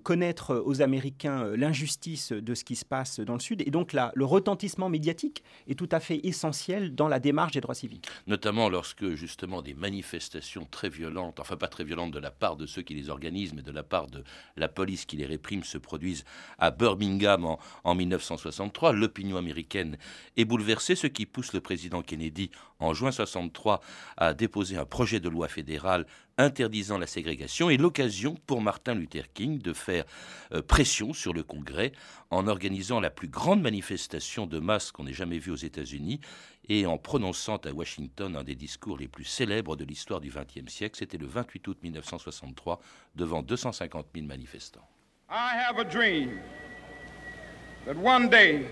connaître 0.01 0.63
aux 0.65 0.81
Américains 0.81 1.55
l'injustice 1.55 2.31
de 2.31 2.55
ce 2.55 2.63
qui 2.63 2.75
se 2.75 2.85
passe 2.85 3.19
dans 3.19 3.33
le 3.33 3.39
sud, 3.39 3.61
et 3.61 3.69
donc 3.69 3.93
là, 3.93 4.11
le 4.15 4.25
retentissement 4.25 4.89
médiatique 4.89 5.43
est 5.67 5.77
tout 5.77 5.89
à 5.91 5.99
fait 5.99 6.21
essentiel 6.23 6.95
dans 6.95 7.07
la 7.07 7.19
démarche 7.19 7.51
des 7.51 7.61
droits 7.61 7.75
civiques. 7.75 8.07
Notamment 8.25 8.67
lorsque 8.67 9.13
justement 9.13 9.61
des 9.61 9.75
manifestations 9.75 10.52
très 10.69 10.89
violentes, 10.89 11.39
enfin 11.39 11.57
pas 11.57 11.67
très 11.67 11.83
violentes 11.83 12.11
de 12.11 12.19
la 12.19 12.31
part 12.31 12.55
de 12.55 12.65
ceux 12.65 12.81
qui 12.81 12.93
les 12.93 13.09
organisent, 13.09 13.53
mais 13.53 13.61
de 13.61 13.71
la 13.71 13.83
part 13.83 14.07
de 14.07 14.23
la 14.55 14.67
police 14.67 15.05
qui 15.05 15.17
les 15.17 15.25
réprime, 15.25 15.63
se 15.63 15.77
produisent 15.77 16.25
à 16.59 16.71
Birmingham 16.71 17.45
en, 17.45 17.59
en 17.83 17.95
1963. 17.95 18.93
L'opinion 18.93 19.37
américaine 19.37 19.97
est 20.37 20.45
bouleversée, 20.45 20.95
ce 20.95 21.07
qui 21.07 21.25
pousse 21.25 21.53
le 21.53 21.61
président 21.61 22.01
Kennedy 22.01 22.51
en 22.79 22.93
juin 22.93 23.11
63 23.11 23.81
à 24.17 24.33
déposer 24.33 24.77
un 24.77 24.85
projet 24.85 25.19
de 25.19 25.29
loi 25.29 25.47
fédéral 25.47 26.05
interdisant 26.37 26.97
la 26.97 27.07
ségrégation 27.07 27.69
et 27.69 27.77
l'occasion 27.77 28.35
pour 28.47 28.61
Martin 28.61 28.95
Luther 28.95 29.31
King 29.33 29.59
de 29.59 29.73
faire 29.73 30.05
euh, 30.51 30.61
pression 30.61 31.13
sur 31.13 31.33
le 31.33 31.43
Congrès 31.43 31.91
en 32.31 32.47
organisant 32.47 32.99
la 32.99 33.09
plus 33.09 33.27
grande 33.27 33.61
manifestation 33.61 34.47
de 34.47 34.59
masse 34.59 34.91
qu'on 34.91 35.05
ait 35.05 35.13
jamais 35.13 35.37
vue 35.37 35.51
aux 35.51 35.55
États-Unis 35.55 36.19
et 36.69 36.85
en 36.85 36.97
prononçant 36.97 37.57
à 37.57 37.71
Washington 37.71 38.35
un 38.35 38.43
des 38.43 38.55
discours 38.55 38.97
les 38.97 39.07
plus 39.07 39.25
célèbres 39.25 39.75
de 39.75 39.83
l'histoire 39.83 40.21
du 40.21 40.29
XXe 40.29 40.71
siècle. 40.71 40.97
C'était 40.97 41.17
le 41.17 41.27
28 41.27 41.67
août 41.67 41.77
1963 41.81 42.79
devant 43.15 43.41
250 43.41 44.07
000 44.13 44.27
manifestants. 44.27 44.87
I 45.29 45.55
have 45.55 45.79
a 45.79 45.83
dream 45.83 46.39
that 47.85 47.95
one 47.95 48.29
day 48.29 48.67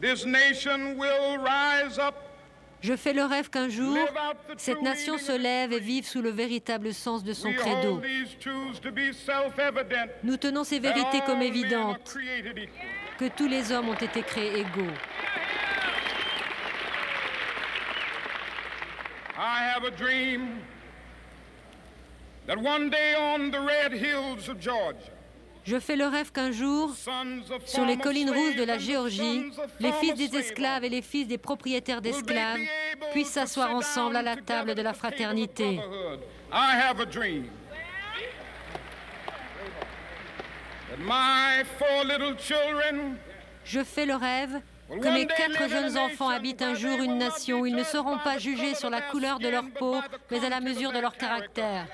this 0.00 0.26
nation 0.26 0.96
will 0.98 1.38
rise 1.38 1.98
up 1.98 2.14
je 2.82 2.96
fais 2.96 3.12
le 3.12 3.22
rêve 3.22 3.48
qu'un 3.48 3.68
jour, 3.68 3.96
cette 4.56 4.82
nation 4.82 5.16
se 5.16 5.30
lève 5.30 5.72
et 5.72 5.78
vive 5.78 6.04
sous 6.04 6.20
le 6.20 6.30
véritable 6.30 6.92
sens 6.92 7.22
de 7.22 7.32
son 7.32 7.52
credo. 7.52 8.02
Nous 10.24 10.36
tenons 10.36 10.64
ces 10.64 10.80
vérités 10.80 11.20
comme 11.24 11.42
évidentes, 11.42 12.18
que 13.18 13.28
tous 13.28 13.46
les 13.46 13.70
hommes 13.70 13.88
ont 13.88 13.94
été 13.94 14.22
créés 14.22 14.62
égaux. 14.62 14.90
I 19.42 19.58
have 19.74 19.82
a 19.82 19.90
dream 19.90 20.60
that 22.46 22.56
one 22.56 22.90
day 22.90 23.16
on 23.16 23.50
the 23.50 23.58
red 23.58 23.92
hills 23.92 24.48
of 24.48 24.60
Georgia, 24.60 25.10
je 25.64 25.80
fais 25.80 25.96
le 25.96 26.06
rêve 26.06 26.30
qu'un 26.30 26.52
jour, 26.52 26.94
sur 27.66 27.84
les 27.84 27.96
collines 27.96 28.30
rouges 28.30 28.54
de 28.54 28.62
la 28.62 28.78
Géorgie, 28.78 29.50
les 29.80 29.92
fils 29.92 30.14
des 30.14 30.36
esclaves 30.36 30.84
et 30.84 30.88
les 30.88 31.02
fils 31.02 31.26
des 31.26 31.38
propriétaires 31.38 32.00
d'esclaves 32.00 32.60
puissent 33.12 33.30
s'asseoir 33.30 33.74
ensemble 33.74 34.16
à 34.16 34.22
la 34.22 34.36
table 34.36 34.76
de 34.76 34.82
la 34.82 34.92
fraternité. 34.92 35.80
Je 43.64 43.84
fais 43.84 44.06
le 44.06 44.14
rêve 44.14 44.60
que 45.00 45.08
mes 45.08 45.26
quatre 45.26 45.68
jeunes 45.68 45.96
enfants 45.98 46.28
habitent 46.28 46.62
un 46.62 46.74
jour 46.74 47.00
une 47.00 47.18
nation. 47.18 47.60
Où 47.60 47.66
ils 47.66 47.74
ne 47.74 47.84
seront 47.84 48.18
pas 48.18 48.38
jugés 48.38 48.74
sur 48.74 48.90
la 48.90 49.00
couleur 49.00 49.38
de 49.38 49.48
leur 49.48 49.64
peau, 49.78 49.96
mais 50.30 50.44
à 50.44 50.48
la 50.48 50.60
mesure 50.60 50.92
de 50.92 50.98
leur 50.98 51.16
caractère. 51.16 51.86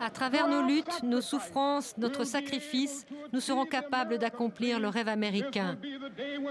À 0.00 0.10
travers 0.10 0.46
nos 0.48 0.62
luttes, 0.62 1.02
nos 1.02 1.20
souffrances, 1.20 1.96
notre 1.96 2.24
sacrifice, 2.24 3.06
nous 3.32 3.40
serons 3.40 3.64
capables 3.64 4.18
d'accomplir 4.18 4.78
le 4.80 4.88
rêve 4.88 5.08
américain. 5.08 5.78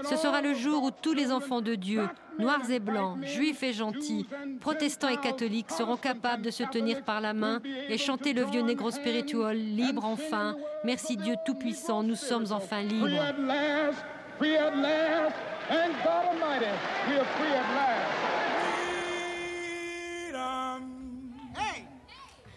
Ce 0.08 0.16
sera 0.16 0.40
le 0.40 0.54
jour 0.54 0.82
où 0.82 0.90
tous 0.90 1.12
les 1.12 1.30
enfants 1.30 1.60
de 1.60 1.74
Dieu, 1.74 2.08
noirs 2.38 2.68
et 2.70 2.80
blancs, 2.80 3.18
juifs 3.24 3.62
et 3.62 3.72
gentils, 3.72 4.26
protestants 4.60 5.08
et 5.08 5.18
catholiques, 5.18 5.70
seront 5.70 5.96
capables 5.96 6.42
de 6.42 6.50
se 6.50 6.64
tenir 6.64 7.02
par 7.02 7.20
la 7.20 7.32
main 7.32 7.60
et 7.88 7.98
chanter 7.98 8.32
le 8.32 8.44
vieux 8.44 8.62
négro 8.62 8.90
spirituel, 8.90 9.76
libre 9.76 10.04
enfin. 10.04 10.56
Merci 10.84 11.16
Dieu 11.16 11.34
Tout-Puissant, 11.46 12.02
nous 12.02 12.16
sommes 12.16 12.46
enfin 12.50 12.82
libres. 12.82 13.08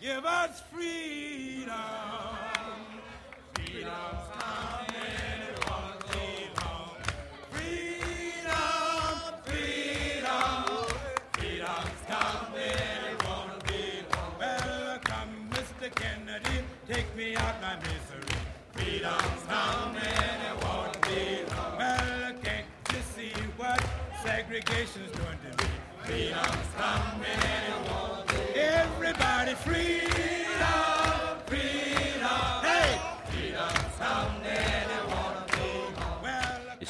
Give 0.03 0.25
us 0.25 0.61
freedom. 0.69 1.71
Freedom's 3.53 4.27
coming. 4.37 4.83
Kennedy, 15.95 16.63
take 16.87 17.13
me 17.15 17.35
out 17.35 17.61
my 17.61 17.75
misery. 17.75 18.39
Freedom's 18.71 19.43
coming, 19.49 20.01
it 20.01 20.63
won't 20.63 21.01
be 21.01 21.43
long. 21.53 21.77
Well, 21.77 22.33
can't 22.41 22.65
you 22.89 22.99
see 23.13 23.33
what 23.57 23.83
segregation's 24.23 25.11
doing 25.11 25.39
to 25.43 25.63
me? 25.63 25.69
Freedom's 26.03 26.69
coming, 26.77 27.12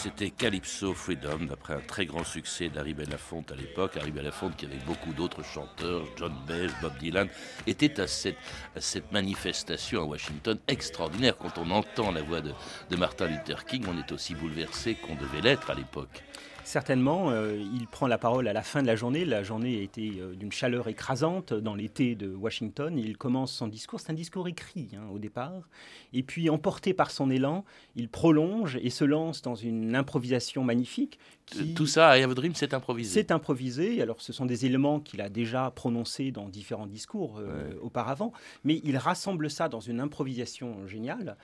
c'était 0.04 0.32
Calypso 0.32 0.94
Freedom, 0.94 1.46
d'après 1.48 1.76
un 1.76 1.80
très 1.80 2.06
grand 2.06 2.26
succès 2.26 2.68
d'Harry 2.68 2.94
Belafonte 2.94 3.54
à 3.54 3.56
l'époque. 3.56 3.96
Harry 3.96 4.12
Belafonte, 4.12 4.58
qui 4.58 4.66
avec 4.66 4.84
beaucoup 4.84 5.14
d'autres 5.14 5.46
chanteurs, 5.46 6.04
John 6.18 6.34
Baez, 6.46 6.68
Bob 6.82 6.98
Dylan, 6.98 7.30
était 7.68 8.02
à 8.02 8.08
cette, 8.08 8.36
manifestation 9.14 10.02
à 10.02 10.04
Washington 10.04 10.60
extraordinaire. 10.68 11.38
Quand 11.38 11.58
on 11.58 11.72
entend 11.72 12.12
la 12.12 12.22
voix 12.22 12.42
de, 12.42 12.52
de 12.90 12.96
Martin 12.98 13.28
Luther 13.28 13.64
King, 13.64 13.86
on 13.88 13.98
est 13.98 14.12
aussi 14.12 14.36
bouleversé 14.36 14.96
qu'on 14.96 15.16
devait 15.16 15.40
l'être 15.40 15.70
à 15.70 15.74
l'époque. 15.74 16.22
Certainement, 16.66 17.30
euh, 17.30 17.58
il 17.58 17.88
prend 17.88 18.08
la 18.08 18.18
parole 18.18 18.48
à 18.48 18.54
la 18.54 18.62
fin 18.62 18.82
de 18.82 18.88
la 18.88 18.96
journée. 18.96 19.26
La 19.26 19.44
journée 19.44 19.78
a 19.78 19.82
été 19.82 20.14
euh, 20.20 20.34
d'une 20.34 20.52
chaleur 20.52 20.88
écrasante 20.88 21.54
dans 21.54 21.76
l'été 21.76 22.16
de 22.16 22.34
Washington. 22.34 22.98
Il 22.98 23.18
commence 23.18 23.52
son 23.52 23.68
discours, 23.68 24.00
c'est 24.00 24.12
un 24.12 24.16
discours 24.16 24.48
écrit 24.48 24.90
hein, 24.96 25.08
au 25.14 25.20
départ. 25.20 25.70
Et 26.14 26.24
puis, 26.24 26.50
emporté 26.50 26.94
par 26.94 27.12
son 27.12 27.30
élan, 27.30 27.66
il 27.96 28.08
prolonge 28.08 28.78
et 28.82 28.90
se 28.90 29.04
lance 29.04 29.42
dans 29.42 29.56
une 29.56 29.96
improvisation 29.96 30.64
magnifique. 30.64 31.20
Tout 31.76 31.88
ça, 31.88 32.18
I 32.18 32.24
Have 32.24 32.32
a 32.32 32.34
Dream, 32.34 32.56
c'est 32.56 32.74
improvisé. 32.74 33.14
C'est 33.14 33.32
improvisé. 33.32 34.02
Alors, 34.02 34.22
ce 34.22 34.34
sont 34.34 34.46
des 34.46 34.66
éléments 34.66 35.00
qu'il 35.00 35.22
a 35.22 35.30
déjà 35.30 35.72
prononcés 35.72 36.32
dans 36.32 36.50
différents 36.50 36.88
discours 36.88 37.38
euh, 37.40 37.74
auparavant. 37.82 38.34
Mais 38.64 38.82
il 38.84 38.98
rassemble 38.98 39.50
ça 39.50 39.70
dans 39.70 39.80
une 39.80 40.00
improvisation 40.00 40.88
géniale 40.88 41.38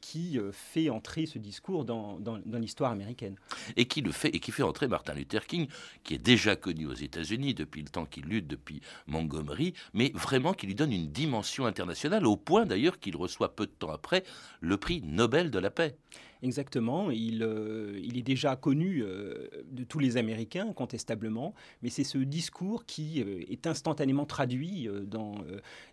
qui 0.00 0.40
fait 0.52 0.88
entrer 0.88 1.26
ce 1.26 1.38
discours 1.38 1.84
dans, 1.84 2.18
dans, 2.18 2.38
dans 2.46 2.58
l'histoire 2.58 2.90
américaine. 2.90 3.36
Et 3.76 3.84
qui 3.84 4.00
le 4.00 4.10
fait, 4.10 4.28
et 4.28 4.40
qui 4.40 4.50
fait 4.50 4.62
entrer 4.62 4.88
Martin 4.88 5.12
Luther 5.12 5.46
King, 5.46 5.68
qui 6.02 6.14
est 6.14 6.18
déjà 6.18 6.56
connu 6.56 6.86
aux 6.86 6.94
États-Unis 6.94 7.52
depuis 7.52 7.82
le 7.82 7.88
temps 7.88 8.06
qu'il 8.06 8.24
lutte, 8.24 8.46
depuis 8.46 8.80
Montgomery, 9.06 9.74
mais 9.92 10.12
vraiment 10.14 10.54
qui 10.54 10.66
lui 10.66 10.74
donne 10.74 10.92
une 10.92 11.10
dimension 11.10 11.66
internationale, 11.66 12.26
au 12.26 12.36
point 12.36 12.64
d'ailleurs 12.64 12.98
qu'il 12.98 13.16
reçoit 13.16 13.54
peu 13.54 13.66
de 13.66 13.72
temps 13.72 13.92
après 13.92 14.24
le 14.60 14.78
prix 14.78 15.02
Nobel 15.04 15.50
de 15.50 15.58
la 15.58 15.70
paix. 15.70 15.94
Exactement, 16.42 17.10
il, 17.10 17.42
euh, 17.42 17.98
il 18.02 18.18
est 18.18 18.22
déjà 18.22 18.56
connu 18.56 19.02
euh, 19.02 19.48
de 19.70 19.84
tous 19.84 19.98
les 19.98 20.18
Américains, 20.18 20.68
incontestablement, 20.68 21.54
mais 21.82 21.88
c'est 21.88 22.04
ce 22.04 22.18
discours 22.18 22.84
qui 22.84 23.22
euh, 23.22 23.40
est 23.48 23.66
instantanément 23.66 24.26
traduit 24.26 24.88
dans 25.06 25.36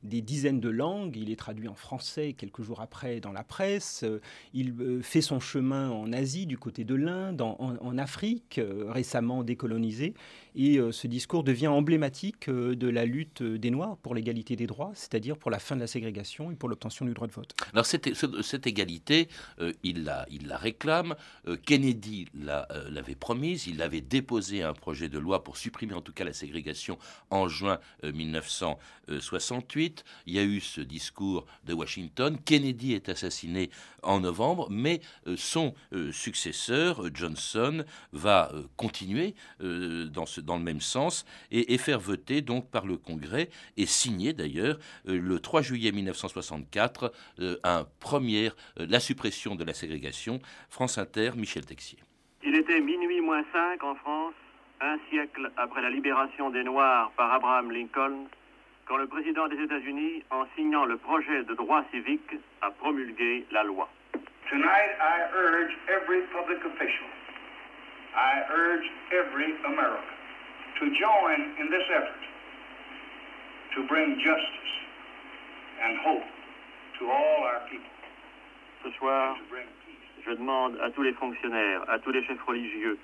des 0.03 0.21
dizaines 0.21 0.59
de 0.59 0.69
langues. 0.69 1.15
Il 1.15 1.31
est 1.31 1.35
traduit 1.35 1.67
en 1.67 1.75
français 1.75 2.33
quelques 2.33 2.61
jours 2.61 2.81
après 2.81 3.19
dans 3.19 3.31
la 3.31 3.43
presse. 3.43 4.05
il 4.53 5.01
fait 5.01 5.21
son 5.21 5.39
chemin 5.39 5.89
en 5.89 6.11
Asie, 6.11 6.45
du 6.45 6.57
côté 6.57 6.83
de 6.83 6.95
l'Inde, 6.95 7.41
en, 7.41 7.97
Afrique, 7.97 8.59
récemment 8.87 9.43
décolonisée. 9.43 10.13
Et 10.55 10.79
ce 10.91 11.07
discours 11.07 11.43
devient 11.43 11.67
emblématique 11.67 12.49
de 12.49 12.87
la 12.87 13.05
lutte 13.05 13.41
des 13.41 13.71
Noirs 13.71 13.97
pour 13.97 14.15
l'égalité 14.15 14.55
des 14.55 14.67
droits, 14.67 14.91
c'est-à-dire 14.93 15.37
pour 15.37 15.51
la 15.51 15.59
fin 15.59 15.75
de 15.75 15.81
la 15.81 15.87
ségrégation 15.87 16.51
et 16.51 16.55
pour 16.55 16.69
l'obtention 16.69 17.05
du 17.05 17.13
droit 17.13 17.27
de 17.27 17.33
vote. 17.33 17.53
Alors 17.73 17.85
cette, 17.85 18.13
cette 18.41 18.67
égalité, 18.67 19.27
il 19.83 20.03
l'a 20.03 20.25
il 20.29 20.47
la 20.47 20.57
réclame. 20.57 21.15
Kennedy 21.65 22.27
l'avait 22.33 23.15
promise. 23.15 23.67
Il 23.67 23.81
avait 23.81 24.01
déposé 24.01 24.63
un 24.63 24.73
projet 24.73 25.09
de 25.09 25.19
loi 25.19 25.43
pour 25.43 25.57
supprimer 25.57 25.93
en 25.93 26.01
tout 26.01 26.13
cas 26.13 26.23
la 26.23 26.33
ségrégation 26.33 26.97
en 27.29 27.47
juin 27.47 27.79
1968. 28.03 30.03
Il 30.27 30.33
y 30.33 30.39
a 30.39 30.43
eu 30.43 30.59
ce 30.59 30.81
discours 30.81 31.45
de 31.65 31.73
Washington. 31.73 32.37
Kennedy 32.43 32.93
est 32.93 33.09
assassiné 33.09 33.69
en 34.01 34.19
novembre, 34.19 34.67
mais 34.69 35.01
son 35.35 35.73
successeur, 36.11 37.03
Johnson, 37.13 37.83
va 38.11 38.51
continuer 38.75 39.35
dans, 39.59 40.25
ce, 40.25 40.41
dans 40.43 40.57
le 40.57 40.63
même 40.63 40.81
sens 40.81 41.25
et, 41.51 41.73
et 41.73 41.77
faire 41.77 41.99
voter 41.99 42.41
donc 42.41 42.69
par 42.69 42.85
le 42.85 42.97
Congrès 42.97 43.49
et 43.77 43.85
signer 43.85 44.33
d'ailleurs 44.33 44.77
le 45.05 45.39
3 45.39 45.61
juillet 45.61 45.91
1964 45.91 47.11
un 47.63 47.85
premier, 47.99 48.51
la 48.75 48.99
suppression 48.99 49.55
de 49.55 49.63
la 49.63 49.73
ségrégation. 49.73 50.39
France 50.69 50.97
Inter, 50.97 51.31
Michel 51.35 51.65
Texier. 51.65 51.99
Il 52.43 52.55
était 52.55 52.79
minuit 52.79 53.21
moins 53.21 53.43
5 53.51 53.83
en 53.83 53.95
France, 53.95 54.33
un 54.81 54.97
siècle 55.09 55.51
après 55.57 55.81
la 55.81 55.89
libération 55.89 56.49
des 56.49 56.63
Noirs 56.63 57.11
par 57.15 57.31
Abraham 57.31 57.71
Lincoln, 57.71 58.27
quand 58.85 58.97
le 58.97 59.07
président 59.07 59.47
des 59.47 59.61
États-Unis, 59.61 60.23
en 60.29 60.45
signant 60.55 60.85
le 60.85 60.97
projet 60.97 61.43
de 61.43 61.53
droit 61.53 61.83
civique, 61.91 62.35
a 62.61 62.69
promulgué 62.71 63.45
la 63.51 63.63
loi. 63.63 63.89
Tonight, 64.49 64.91
I 64.99 65.23
urge 65.33 65.73
every 65.87 66.21
public 66.33 66.59
official, 66.65 67.07
I 68.13 68.43
urge 68.51 68.91
every 69.11 69.55
American 69.65 70.12
to 70.79 70.85
join 70.89 71.39
in 71.59 71.69
this 71.69 71.87
effort 71.95 72.23
to 73.75 73.87
bring 73.87 74.15
justice 74.15 74.73
and 75.83 75.97
hope 76.05 76.23
to 76.99 77.09
all 77.09 77.43
our 77.43 77.61
people. 77.69 77.89
Ce 78.83 78.91
soir, 78.97 79.35
je 80.25 80.31
demande 80.31 80.77
à 80.81 80.89
tous 80.91 81.03
les 81.03 81.13
fonctionnaires, 81.13 81.81
à 81.89 81.99
tous 81.99 82.11
les 82.11 82.23
chefs 82.23 82.41
religieux, 82.43 82.97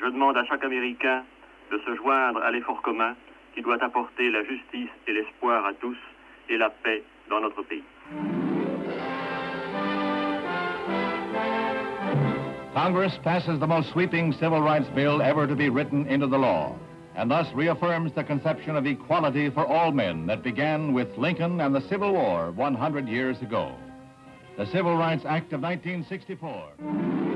je 0.00 0.06
demande 0.06 0.36
à 0.36 0.44
chaque 0.44 0.64
Américain 0.64 1.24
de 1.70 1.78
se 1.78 1.94
joindre 1.96 2.42
à 2.42 2.50
l'effort 2.50 2.82
commun 2.82 3.14
qui 3.54 3.62
doit 3.62 3.82
apporter 3.82 4.30
la 4.30 4.42
justice 4.44 4.90
et 5.06 5.12
l'espoir 5.12 5.64
à 5.64 5.72
tous 5.74 5.96
et 6.48 6.56
la 6.56 6.70
paix 6.70 7.02
dans 7.30 7.40
notre 7.40 7.62
pays. 7.62 7.84
Congress 12.74 13.16
passes 13.22 13.46
the 13.60 13.66
most 13.66 13.90
sweeping 13.92 14.32
civil 14.32 14.60
rights 14.60 14.88
bill 14.94 15.22
ever 15.22 15.46
to 15.46 15.54
be 15.54 15.70
written 15.70 16.06
into 16.06 16.26
the 16.26 16.36
law, 16.36 16.76
and 17.16 17.30
thus 17.30 17.52
reaffirms 17.54 18.12
the 18.12 18.24
conception 18.24 18.76
of 18.76 18.86
equality 18.86 19.50
for 19.50 19.66
all 19.66 19.92
men 19.92 20.26
that 20.26 20.42
began 20.42 20.92
with 20.92 21.16
Lincoln 21.16 21.60
and 21.60 21.74
the 21.74 21.86
Civil 21.88 22.12
War 22.12 22.50
100 22.52 23.08
years 23.08 23.40
ago. 23.40 23.74
The 24.56 24.66
Civil 24.66 24.96
Rights 24.96 25.24
Act 25.24 25.52
of 25.52 25.60
1964. 25.62 27.33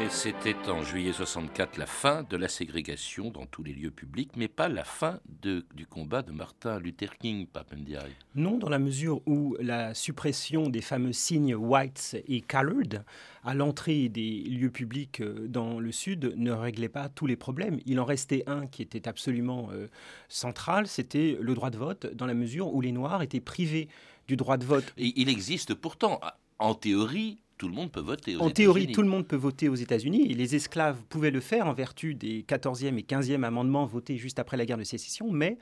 Et 0.00 0.08
c'était 0.10 0.56
en 0.68 0.82
juillet 0.82 1.12
64 1.12 1.76
la 1.76 1.86
fin 1.86 2.24
de 2.24 2.36
la 2.36 2.48
ségrégation 2.48 3.30
dans 3.30 3.46
tous 3.46 3.62
les 3.62 3.72
lieux 3.72 3.92
publics, 3.92 4.32
mais 4.34 4.48
pas 4.48 4.68
la 4.68 4.82
fin 4.82 5.20
de, 5.40 5.64
du 5.72 5.86
combat 5.86 6.22
de 6.22 6.32
Martin 6.32 6.80
Luther 6.80 7.16
King, 7.16 7.46
Papendiaï. 7.46 8.10
Non, 8.34 8.58
dans 8.58 8.68
la 8.68 8.80
mesure 8.80 9.22
où 9.26 9.56
la 9.60 9.94
suppression 9.94 10.68
des 10.68 10.80
fameux 10.80 11.12
signes 11.12 11.54
whites 11.54 12.16
et 12.26 12.40
colored 12.40 13.04
à 13.44 13.54
l'entrée 13.54 14.08
des 14.08 14.42
lieux 14.42 14.70
publics 14.70 15.20
euh, 15.20 15.46
dans 15.46 15.78
le 15.78 15.92
Sud 15.92 16.34
ne 16.36 16.50
réglait 16.50 16.88
pas 16.88 17.08
tous 17.08 17.26
les 17.26 17.36
problèmes. 17.36 17.78
Il 17.86 18.00
en 18.00 18.04
restait 18.04 18.42
un 18.48 18.66
qui 18.66 18.82
était 18.82 19.06
absolument 19.06 19.68
euh, 19.72 19.86
central, 20.28 20.88
c'était 20.88 21.38
le 21.40 21.54
droit 21.54 21.70
de 21.70 21.78
vote, 21.78 22.12
dans 22.14 22.26
la 22.26 22.34
mesure 22.34 22.74
où 22.74 22.80
les 22.80 22.92
Noirs 22.92 23.22
étaient 23.22 23.40
privés 23.40 23.88
du 24.26 24.36
droit 24.36 24.56
de 24.56 24.64
vote. 24.64 24.92
Et 24.96 25.12
il 25.14 25.28
existe 25.28 25.72
pourtant, 25.74 26.20
en 26.58 26.74
théorie, 26.74 27.43
tout 27.58 27.68
le 27.68 27.74
monde 27.74 27.90
peut 27.90 28.00
voter 28.00 28.36
aux 28.36 28.40
En 28.40 28.50
théorie, 28.50 28.92
tout 28.92 29.02
le 29.02 29.08
monde 29.08 29.26
peut 29.26 29.36
voter 29.36 29.68
aux 29.68 29.74
États-Unis. 29.74 30.26
Et 30.30 30.34
les 30.34 30.54
esclaves 30.54 31.02
pouvaient 31.08 31.30
le 31.30 31.40
faire 31.40 31.66
en 31.66 31.72
vertu 31.72 32.14
des 32.14 32.42
14e 32.42 32.98
et 32.98 33.02
15e 33.02 33.42
amendements 33.44 33.86
votés 33.86 34.16
juste 34.16 34.38
après 34.38 34.56
la 34.56 34.66
guerre 34.66 34.78
de 34.78 34.84
sécession, 34.84 35.30
mais 35.30 35.58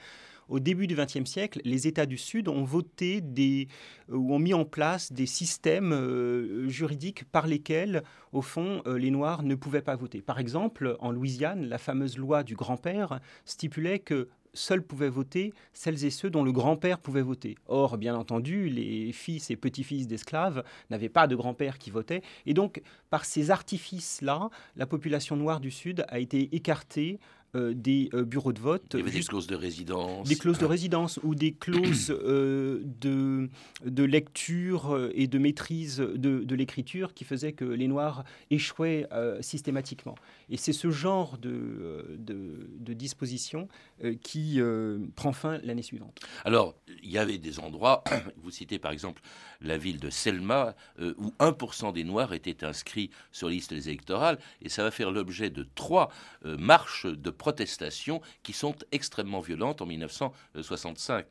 au 0.49 0.61
début 0.61 0.87
du 0.87 0.95
XXe 0.95 1.25
siècle, 1.25 1.61
les 1.65 1.87
États 1.87 2.07
du 2.07 2.19
Sud 2.19 2.49
ont 2.49 2.65
voté 2.65 3.21
des, 3.21 3.69
euh, 4.11 4.17
ou 4.17 4.35
ont 4.35 4.39
mis 4.39 4.55
en 4.55 4.65
place 4.65 5.13
des 5.13 5.27
systèmes 5.27 5.93
euh, 5.93 6.69
juridiques 6.69 7.25
par 7.25 7.47
lesquels, 7.47 8.03
au 8.33 8.43
fond, 8.43 8.83
euh, 8.87 8.99
les 8.99 9.11
Noirs 9.11 9.43
ne 9.43 9.55
pouvaient 9.55 9.83
pas 9.83 9.97
voter. 9.97 10.21
Par 10.21 10.39
exemple, 10.39 10.97
en 11.01 11.11
Louisiane, 11.11 11.67
la 11.67 11.79
fameuse 11.79 12.19
loi 12.19 12.43
du 12.43 12.55
grand-père 12.55 13.21
stipulait 13.45 13.99
que 13.99 14.29
seuls 14.55 14.83
pouvaient 14.83 15.09
voter 15.09 15.53
celles 15.73 16.05
et 16.05 16.11
ceux 16.11 16.31
dont 16.31 16.45
le 16.45 16.53
grand-père 16.53 16.99
pouvait 16.99 17.23
voter. 17.23 17.57
Or, 17.67 17.99
bien 17.99 18.15
entendu, 18.15 18.69
les 18.69 19.13
fils 19.13 19.51
et 19.51 19.57
petits-fils 19.57 20.07
d'esclaves 20.07 20.65
n'avaient 20.91 21.09
pas 21.09 21.27
de 21.27 21.37
grand-père 21.37 21.79
qui 21.79 21.91
votait. 21.91 22.23
Et 22.47 22.55
donc, 22.55 22.83
par 23.11 23.25
ces 23.25 23.51
artifices-là, 23.51 24.51
la 24.77 24.87
population 24.87 25.37
noire 25.37 25.61
du 25.61 25.71
Sud 25.71 26.05
a 26.09 26.19
été 26.19 26.55
écartée 26.55 27.19
euh, 27.55 27.75
des 27.75 28.09
euh, 28.15 28.25
bureaux 28.25 28.55
de 28.55 28.61
vote. 28.61 28.83
Il 28.95 29.01
y 29.01 29.03
avait 29.03 29.11
des 29.11 29.21
clauses 29.21 29.47
de 29.47 29.55
résidence. 29.55 30.27
Des 30.27 30.37
clauses 30.37 30.57
de 30.57 30.65
résidence 30.65 31.21
ou 31.23 31.35
des 31.35 31.53
clauses 31.53 32.11
euh, 32.25 32.81
de, 32.83 33.51
de 33.85 34.05
lecture 34.05 35.11
et 35.13 35.27
de 35.27 35.39
maîtrise 35.39 35.99
de, 35.99 36.45
de 36.45 36.55
l'écriture 36.55 37.13
qui 37.13 37.25
faisaient 37.25 37.53
que 37.53 37.67
les 37.67 37.89
Noirs 37.89 38.25
échouaient 38.51 39.07
systématiquement. 39.43 40.15
Et 40.49 40.57
c'est 40.57 40.73
ce 40.73 40.91
genre 40.91 41.37
de, 41.37 42.17
de, 42.19 42.71
de 42.79 42.93
disposition 42.95 43.69
qui 44.23 44.61
prend 45.15 45.33
fin 45.33 45.59
l'année 45.63 45.83
suivante. 45.83 46.21
Alors, 46.45 46.75
il 47.03 47.11
y 47.11 47.19
avait 47.19 47.39
des 47.39 47.61
endroits, 47.61 48.03
vous 48.43 48.51
citez 48.51 48.79
par 48.79 48.93
exemple 48.93 49.21
la 49.61 49.77
ville 49.77 50.01
de 50.01 50.11
Selma, 50.11 50.75
où 51.01 51.35
1% 51.39 51.93
des 51.93 52.05
Noirs 52.05 52.33
étaient 52.33 52.65
inscrits 52.65 53.11
sur 53.31 53.49
les 53.49 53.57
listes 53.57 53.73
électorales, 53.73 54.39
et 54.63 54.69
ça 54.69 54.83
va 54.83 54.91
faire 54.91 55.11
l'objet 55.11 55.51
de 55.51 55.67
trois 55.75 56.11
marches 56.45 57.07
de 57.07 57.31
protestations 57.43 58.21
qui 58.45 58.53
sont 58.53 58.77
extrêmement 58.93 59.41
violentes 59.41 59.83
en 59.83 59.87
1965. 59.87 61.27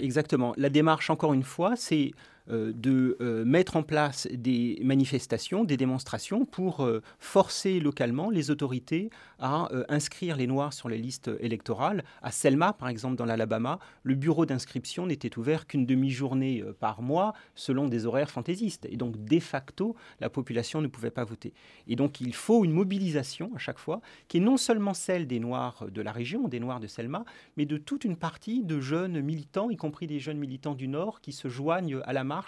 Exactement. 0.00 0.54
La 0.56 0.70
démarche, 0.70 1.10
encore 1.10 1.34
une 1.34 1.42
fois, 1.42 1.76
c'est 1.76 2.12
de 2.50 3.16
euh, 3.20 3.44
mettre 3.44 3.76
en 3.76 3.82
place 3.82 4.28
des 4.32 4.78
manifestations, 4.82 5.64
des 5.64 5.76
démonstrations 5.76 6.44
pour 6.44 6.84
euh, 6.84 7.02
forcer 7.18 7.80
localement 7.80 8.30
les 8.30 8.50
autorités 8.50 9.10
à 9.38 9.68
inscrire 9.88 10.36
les 10.36 10.46
Noirs 10.46 10.74
sur 10.74 10.90
les 10.90 10.98
listes 10.98 11.30
électorales. 11.40 12.04
À 12.22 12.30
Selma, 12.30 12.74
par 12.74 12.88
exemple, 12.88 13.16
dans 13.16 13.24
l'Alabama, 13.24 13.78
le 14.02 14.14
bureau 14.14 14.44
d'inscription 14.44 15.06
n'était 15.06 15.38
ouvert 15.38 15.66
qu'une 15.66 15.86
demi-journée 15.86 16.62
par 16.78 17.00
mois 17.00 17.32
selon 17.54 17.88
des 17.88 18.04
horaires 18.04 18.30
fantaisistes. 18.30 18.86
Et 18.90 18.98
donc, 18.98 19.24
de 19.24 19.40
facto, 19.40 19.96
la 20.20 20.28
population 20.28 20.82
ne 20.82 20.88
pouvait 20.88 21.10
pas 21.10 21.24
voter. 21.24 21.54
Et 21.86 21.96
donc, 21.96 22.20
il 22.20 22.34
faut 22.34 22.64
une 22.64 22.72
mobilisation 22.72 23.50
à 23.54 23.58
chaque 23.58 23.78
fois, 23.78 24.00
qui 24.28 24.36
est 24.36 24.40
non 24.40 24.56
seulement 24.56 24.92
celle 24.92 25.26
des 25.26 25.40
Noirs 25.40 25.86
de 25.90 26.02
la 26.02 26.12
région, 26.12 26.48
des 26.48 26.60
Noirs 26.60 26.80
de 26.80 26.86
Selma, 26.86 27.24
mais 27.56 27.64
de 27.64 27.78
toute 27.78 28.04
une 28.04 28.16
partie 28.16 28.62
de 28.62 28.80
jeunes 28.80 29.20
militants, 29.22 29.70
y 29.70 29.76
compris 29.76 30.06
des 30.06 30.18
jeunes 30.18 30.38
militants 30.38 30.74
du 30.74 30.88
Nord, 30.88 31.20
qui 31.20 31.32
se 31.32 31.48
joignent 31.48 32.00
à 32.04 32.12
la 32.12 32.24
marche 32.24 32.39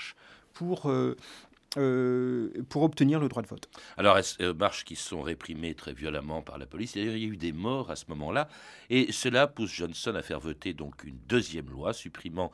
pour 0.52 0.90
euh, 0.90 1.16
pour 1.74 2.82
obtenir 2.82 3.18
le 3.18 3.28
droit 3.28 3.42
de 3.42 3.48
vote. 3.48 3.68
Alors, 3.96 4.18
euh, 4.40 4.54
marches 4.54 4.84
qui 4.84 4.96
sont 4.96 5.22
réprimées 5.22 5.74
très 5.74 5.94
violemment 5.94 6.42
par 6.42 6.58
la 6.58 6.66
police. 6.66 6.94
Il 6.96 7.04
y 7.04 7.08
a 7.08 7.16
eu 7.16 7.36
des 7.36 7.52
morts 7.52 7.90
à 7.90 7.96
ce 7.96 8.04
moment-là. 8.08 8.48
Et 8.90 9.10
cela 9.12 9.46
pousse 9.46 9.72
Johnson 9.72 10.14
à 10.14 10.22
faire 10.22 10.40
voter 10.40 10.74
donc 10.74 11.04
une 11.04 11.18
deuxième 11.28 11.70
loi 11.70 11.92
supprimant 11.92 12.52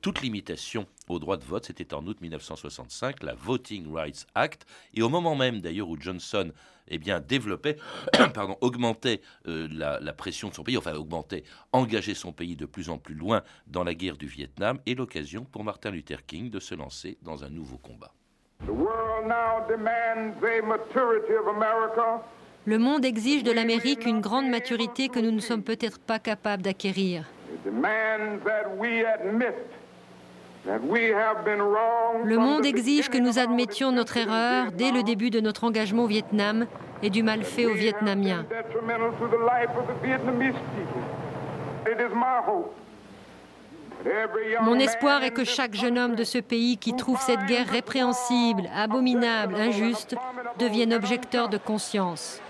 toute 0.00 0.22
limitation 0.22 0.86
au 1.08 1.18
droit 1.18 1.36
de 1.36 1.44
vote. 1.44 1.66
C'était 1.66 1.92
en 1.92 2.06
août 2.06 2.18
1965, 2.22 3.22
la 3.22 3.34
Voting 3.34 3.92
Rights 3.92 4.26
Act. 4.34 4.66
Et 4.94 5.02
au 5.02 5.10
moment 5.10 5.36
même, 5.36 5.60
d'ailleurs, 5.60 5.88
où 5.88 6.00
Johnson 6.00 6.50
eh 6.88 6.98
bien, 6.98 7.20
développait, 7.20 7.76
pardon, 8.34 8.56
augmentait 8.62 9.20
la, 9.44 10.00
la, 10.00 10.12
pression 10.14 10.48
de 10.48 10.54
son 10.54 10.64
pays, 10.64 10.76
enfin 10.78 10.94
augmentait, 10.94 11.44
engageait 11.72 12.14
son 12.14 12.32
pays 12.32 12.56
de 12.56 12.66
plus 12.66 12.88
en 12.88 12.98
plus 12.98 13.14
loin 13.14 13.42
dans 13.66 13.84
la 13.84 13.94
guerre 13.94 14.16
du 14.16 14.26
Vietnam, 14.26 14.78
et 14.86 14.94
l'occasion 14.94 15.44
pour 15.44 15.64
Martin 15.64 15.90
Luther 15.90 16.24
King 16.24 16.50
de 16.50 16.60
se 16.60 16.74
lancer 16.74 17.18
dans 17.22 17.44
un 17.44 17.50
nouveau 17.50 17.78
combat. 17.78 18.14
Le 22.66 22.78
monde 22.78 23.04
exige 23.04 23.42
de 23.42 23.52
l'Amérique 23.52 24.06
une 24.06 24.20
grande 24.20 24.48
maturité 24.48 25.08
que 25.08 25.18
nous 25.18 25.30
ne 25.30 25.40
sommes 25.40 25.62
peut-être 25.62 25.98
pas 25.98 26.18
capables 26.18 26.62
d'acquérir. 26.62 27.24
Le 32.24 32.38
monde 32.38 32.64
exige 32.64 33.10
que 33.10 33.18
nous 33.18 33.38
admettions 33.38 33.92
notre 33.92 34.16
erreur 34.16 34.72
dès 34.72 34.90
le 34.92 35.02
début 35.02 35.28
de 35.30 35.40
notre 35.40 35.64
engagement 35.64 36.04
au 36.04 36.08
Vietnam 36.08 36.66
et 37.02 37.10
du 37.10 37.22
mal 37.22 37.42
fait 37.44 37.66
aux 37.66 37.74
Vietnamiens. 37.74 38.46
Mon 44.62 44.78
espoir 44.78 45.22
est 45.24 45.30
que 45.30 45.44
chaque 45.44 45.74
jeune 45.74 45.98
homme 45.98 46.14
de 46.14 46.24
ce 46.24 46.38
pays 46.38 46.76
qui 46.76 46.94
trouve 46.94 47.20
cette 47.20 47.46
guerre 47.46 47.68
répréhensible, 47.68 48.68
abominable, 48.74 49.54
injuste, 49.56 50.14
devienne 50.58 50.92
objecteur 50.92 51.48
de 51.48 51.58
conscience. 51.58 52.40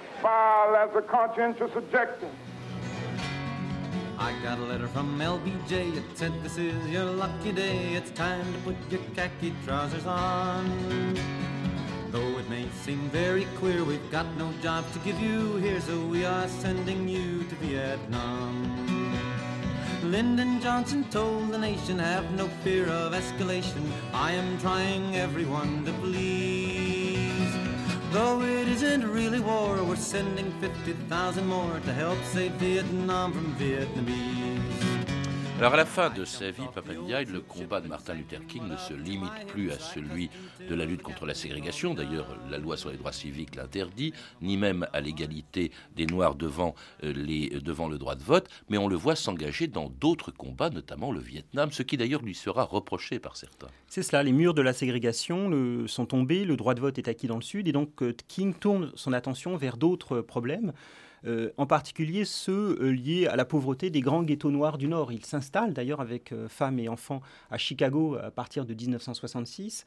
I 4.16 4.32
got 4.44 4.58
a 4.58 4.62
letter 4.62 4.86
from 4.88 5.18
LBJ. 5.18 5.96
It 5.96 6.04
said, 6.14 6.32
This 6.42 6.56
is 6.56 6.74
your 6.88 7.04
lucky 7.04 7.52
day. 7.52 7.94
It's 7.94 8.12
time 8.12 8.44
to 8.52 8.58
put 8.60 8.76
your 8.88 9.00
khaki 9.14 9.52
trousers 9.66 10.06
on. 10.06 10.64
Though 12.12 12.38
it 12.38 12.48
may 12.48 12.64
seem 12.84 13.10
very 13.10 13.46
clear 13.58 13.82
we've 13.82 14.10
got 14.12 14.26
no 14.38 14.52
job 14.62 14.84
to 14.92 14.98
give 15.00 15.18
you 15.18 15.56
here, 15.56 15.80
so 15.80 15.98
we 16.06 16.24
are 16.24 16.46
sending 16.46 17.08
you 17.08 17.42
to 17.42 17.54
Vietnam. 17.56 19.23
Lyndon 20.10 20.60
Johnson 20.60 21.02
told 21.04 21.50
the 21.50 21.58
nation, 21.58 21.98
have 21.98 22.30
no 22.32 22.46
fear 22.62 22.86
of 22.88 23.14
escalation. 23.14 23.90
I 24.12 24.32
am 24.32 24.58
trying 24.58 25.16
everyone 25.16 25.84
to 25.86 25.92
please. 25.94 27.54
Though 28.12 28.42
it 28.42 28.68
isn't 28.68 29.08
really 29.08 29.40
war, 29.40 29.82
we're 29.82 29.96
sending 29.96 30.52
50,000 30.60 31.46
more 31.46 31.80
to 31.80 31.92
help 31.92 32.18
save 32.24 32.52
Vietnam 32.52 33.32
from 33.32 33.54
Vietnamese. 33.56 34.53
Alors 35.64 35.72
à 35.72 35.78
la 35.78 35.86
fin 35.86 36.10
de 36.10 36.26
sa 36.26 36.50
vie, 36.50 36.66
Papandiaï, 36.74 37.24
le 37.24 37.40
combat 37.40 37.80
de 37.80 37.88
Martin 37.88 38.12
Luther 38.12 38.46
King 38.46 38.64
ne 38.68 38.76
se 38.76 38.92
limite 38.92 39.46
plus 39.46 39.70
à 39.70 39.78
celui 39.78 40.28
de 40.68 40.74
la 40.74 40.84
lutte 40.84 41.00
contre 41.00 41.24
la 41.24 41.32
ségrégation, 41.32 41.94
d'ailleurs 41.94 42.26
la 42.50 42.58
loi 42.58 42.76
sur 42.76 42.90
les 42.90 42.98
droits 42.98 43.12
civiques 43.12 43.54
l'interdit, 43.54 44.12
ni 44.42 44.58
même 44.58 44.86
à 44.92 45.00
l'égalité 45.00 45.72
des 45.96 46.04
Noirs 46.04 46.34
devant, 46.34 46.74
euh, 47.02 47.14
le 47.14 47.96
droit 47.96 48.14
de 48.14 48.22
vote, 48.22 48.50
mais 48.68 48.76
on 48.76 48.88
le 48.88 48.96
voit 48.96 49.16
s'engager 49.16 49.66
dans 49.66 49.88
d'autres 49.88 50.32
combats, 50.32 50.68
notamment 50.68 51.10
le 51.10 51.20
Vietnam, 51.20 51.72
ce 51.72 51.82
qui 51.82 51.96
d'ailleurs 51.96 52.20
lui 52.20 52.34
sera 52.34 52.64
reproché 52.64 53.18
par 53.18 53.38
certains. 53.38 53.68
C'est 53.86 54.02
cela, 54.02 54.22
les 54.22 54.32
murs 54.32 54.52
de 54.52 54.60
la 54.60 54.74
ségrégation 54.74 55.48
le, 55.48 55.88
sont 55.88 56.04
tombés, 56.04 56.44
le 56.44 56.58
droit 56.58 56.74
de 56.74 56.80
vote 56.82 56.98
est 56.98 57.08
acquis 57.08 57.26
dans 57.26 57.36
le 57.36 57.42
Sud, 57.42 57.68
et 57.68 57.72
donc 57.72 58.02
euh, 58.02 58.14
King 58.28 58.52
tourne 58.52 58.92
son 58.96 59.14
attention 59.14 59.56
vers 59.56 59.78
d'autres 59.78 60.20
problèmes. 60.20 60.74
Euh, 61.26 61.50
en 61.56 61.66
particulier 61.66 62.24
ceux 62.24 62.78
euh, 62.80 62.90
liés 62.90 63.26
à 63.26 63.36
la 63.36 63.44
pauvreté 63.44 63.88
des 63.88 64.00
grands 64.00 64.22
ghettos 64.22 64.50
noirs 64.50 64.76
du 64.76 64.88
Nord. 64.88 65.12
Il 65.12 65.24
s'installe 65.24 65.72
d'ailleurs 65.72 66.00
avec 66.00 66.32
euh, 66.32 66.48
femmes 66.48 66.78
et 66.78 66.88
enfants 66.88 67.22
à 67.50 67.56
Chicago 67.56 68.16
à 68.16 68.30
partir 68.30 68.66
de 68.66 68.74
1966 68.74 69.84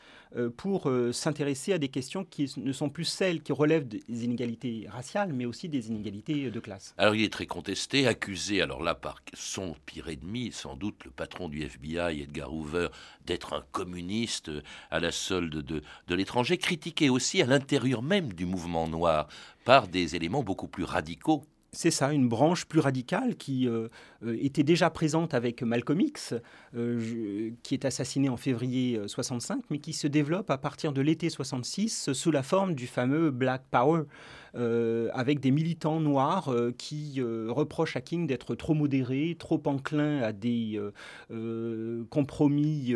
pour 0.56 0.90
s'intéresser 1.12 1.74
à 1.74 1.78
des 1.78 1.90
questions 1.90 2.24
qui 2.24 2.52
ne 2.58 2.72
sont 2.72 2.90
plus 2.90 3.06
celles 3.06 3.42
qui 3.42 3.52
relèvent 3.52 3.88
des 3.88 4.24
inégalités 4.24 4.86
raciales, 4.90 5.34
mais 5.34 5.46
aussi 5.46 5.70
des 5.70 5.88
inégalités 5.88 6.50
de 6.50 6.60
classe. 6.60 6.94
Alors 6.98 7.16
il 7.16 7.24
est 7.24 7.32
très 7.32 7.46
contesté, 7.46 8.08
accusé, 8.08 8.62
alors 8.62 8.82
là 8.82 8.96
par 8.96 9.22
son 9.34 9.76
pire 9.86 10.10
ennemi, 10.10 10.52
sans 10.52 10.76
doute 10.76 11.04
le 11.06 11.12
patron 11.12 11.50
du 11.50 11.64
FBI, 11.64 12.22
Edgar 12.22 12.54
Hoover, 12.54 12.88
d'être 13.26 13.54
un 13.54 13.64
communiste 13.72 14.52
à 14.92 15.00
la 15.00 15.12
solde 15.12 15.62
de, 15.62 15.82
de 16.08 16.16
l'étranger, 16.16 16.58
critiqué 16.58 17.10
aussi 17.10 17.42
à 17.42 17.46
l'intérieur 17.46 18.02
même 18.02 18.34
du 18.34 18.46
mouvement 18.46 18.88
noir 18.88 19.28
par 19.68 19.90
des 19.90 20.16
éléments 20.16 20.44
beaucoup 20.44 20.70
plus 20.70 20.86
radicaux. 20.86 21.44
C'est 21.74 21.92
ça, 21.92 22.14
une 22.14 22.30
branche 22.30 22.64
plus 22.64 22.80
radicale 22.80 23.36
qui 23.36 23.68
euh, 23.68 23.90
euh, 24.26 24.38
était 24.40 24.64
déjà 24.64 24.90
présente 24.90 25.34
avec 25.34 25.62
Malcolm 25.62 26.00
X, 26.00 26.34
euh, 26.74 27.52
qui 27.64 27.74
est 27.74 27.84
assassiné 27.84 28.30
en 28.30 28.38
février 28.38 28.98
65, 29.06 29.66
mais 29.70 29.80
qui 29.80 29.92
se 29.92 30.08
développe 30.08 30.50
à 30.52 30.58
partir 30.58 30.94
de 30.94 31.02
l'été 31.02 31.30
66 31.30 32.14
sous 32.14 32.32
la 32.32 32.44
forme 32.44 32.76
du 32.76 32.88
fameux 32.88 33.30
Black 33.30 33.64
Power, 33.70 34.04
avec 35.14 35.40
des 35.40 35.52
militants 35.52 36.00
noirs 36.00 36.54
qui 36.78 37.22
reprochent 37.22 37.96
à 37.96 38.02
King 38.02 38.28
d'être 38.28 38.56
trop 38.56 38.74
modéré, 38.74 39.36
trop 39.38 39.62
enclin 39.66 40.22
à 40.22 40.34
des 40.34 40.82
compromis 42.10 42.96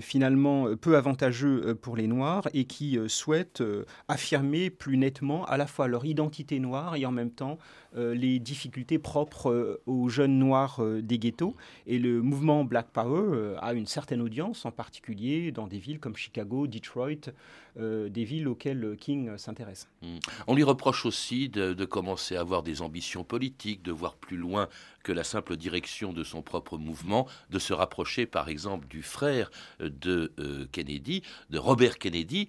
finalement 0.00 0.74
peu 0.76 0.96
avantageux 0.96 1.74
pour 1.80 1.96
les 1.96 2.06
Noirs 2.06 2.48
et 2.54 2.64
qui 2.64 2.98
souhaitent 3.06 3.62
affirmer 4.08 4.70
plus 4.70 4.96
nettement 4.96 5.44
à 5.46 5.56
la 5.56 5.66
fois 5.66 5.88
leur 5.88 6.04
identité 6.04 6.58
noire 6.58 6.96
et 6.96 7.06
en 7.06 7.12
même 7.12 7.30
temps 7.30 7.58
euh, 7.96 8.14
les 8.14 8.38
difficultés 8.38 8.98
propres 8.98 9.50
euh, 9.50 9.82
aux 9.86 10.10
jeunes 10.10 10.38
noirs 10.38 10.80
euh, 10.80 11.00
des 11.00 11.18
ghettos. 11.18 11.56
Et 11.86 11.98
le 11.98 12.20
mouvement 12.20 12.64
Black 12.64 12.88
Power 12.92 13.56
a 13.60 13.72
une 13.72 13.86
certaine 13.86 14.20
audience, 14.20 14.66
en 14.66 14.70
particulier 14.70 15.52
dans 15.52 15.66
des 15.66 15.78
villes 15.78 15.98
comme 15.98 16.16
Chicago, 16.16 16.66
Detroit, 16.66 17.32
des 17.78 18.24
villes 18.24 18.48
auxquelles 18.48 18.96
King 18.98 19.36
s'intéresse. 19.38 19.88
Hmm. 20.02 20.18
On 20.46 20.54
lui 20.54 20.64
reproche 20.64 21.06
aussi 21.06 21.48
de, 21.48 21.84
commencer 21.84 22.36
à 22.36 22.40
avoir 22.40 22.62
des 22.62 22.82
ambitions 22.82 23.24
politiques, 23.24 23.82
de 23.82 23.92
voir 23.92 24.16
plus 24.16 24.36
loin 24.36 24.68
que 25.08 25.12
la 25.14 25.24
simple 25.24 25.56
direction 25.56 26.12
de 26.12 26.22
son 26.22 26.42
propre 26.42 26.76
mouvement, 26.76 27.26
de 27.48 27.58
se 27.58 27.72
rapprocher 27.72 28.26
par 28.26 28.50
exemple 28.50 28.86
du 28.88 29.02
frère 29.02 29.50
de 29.80 30.30
Kennedy, 30.70 31.22
de 31.48 31.58
Robert 31.58 31.96
Kennedy, 31.96 32.48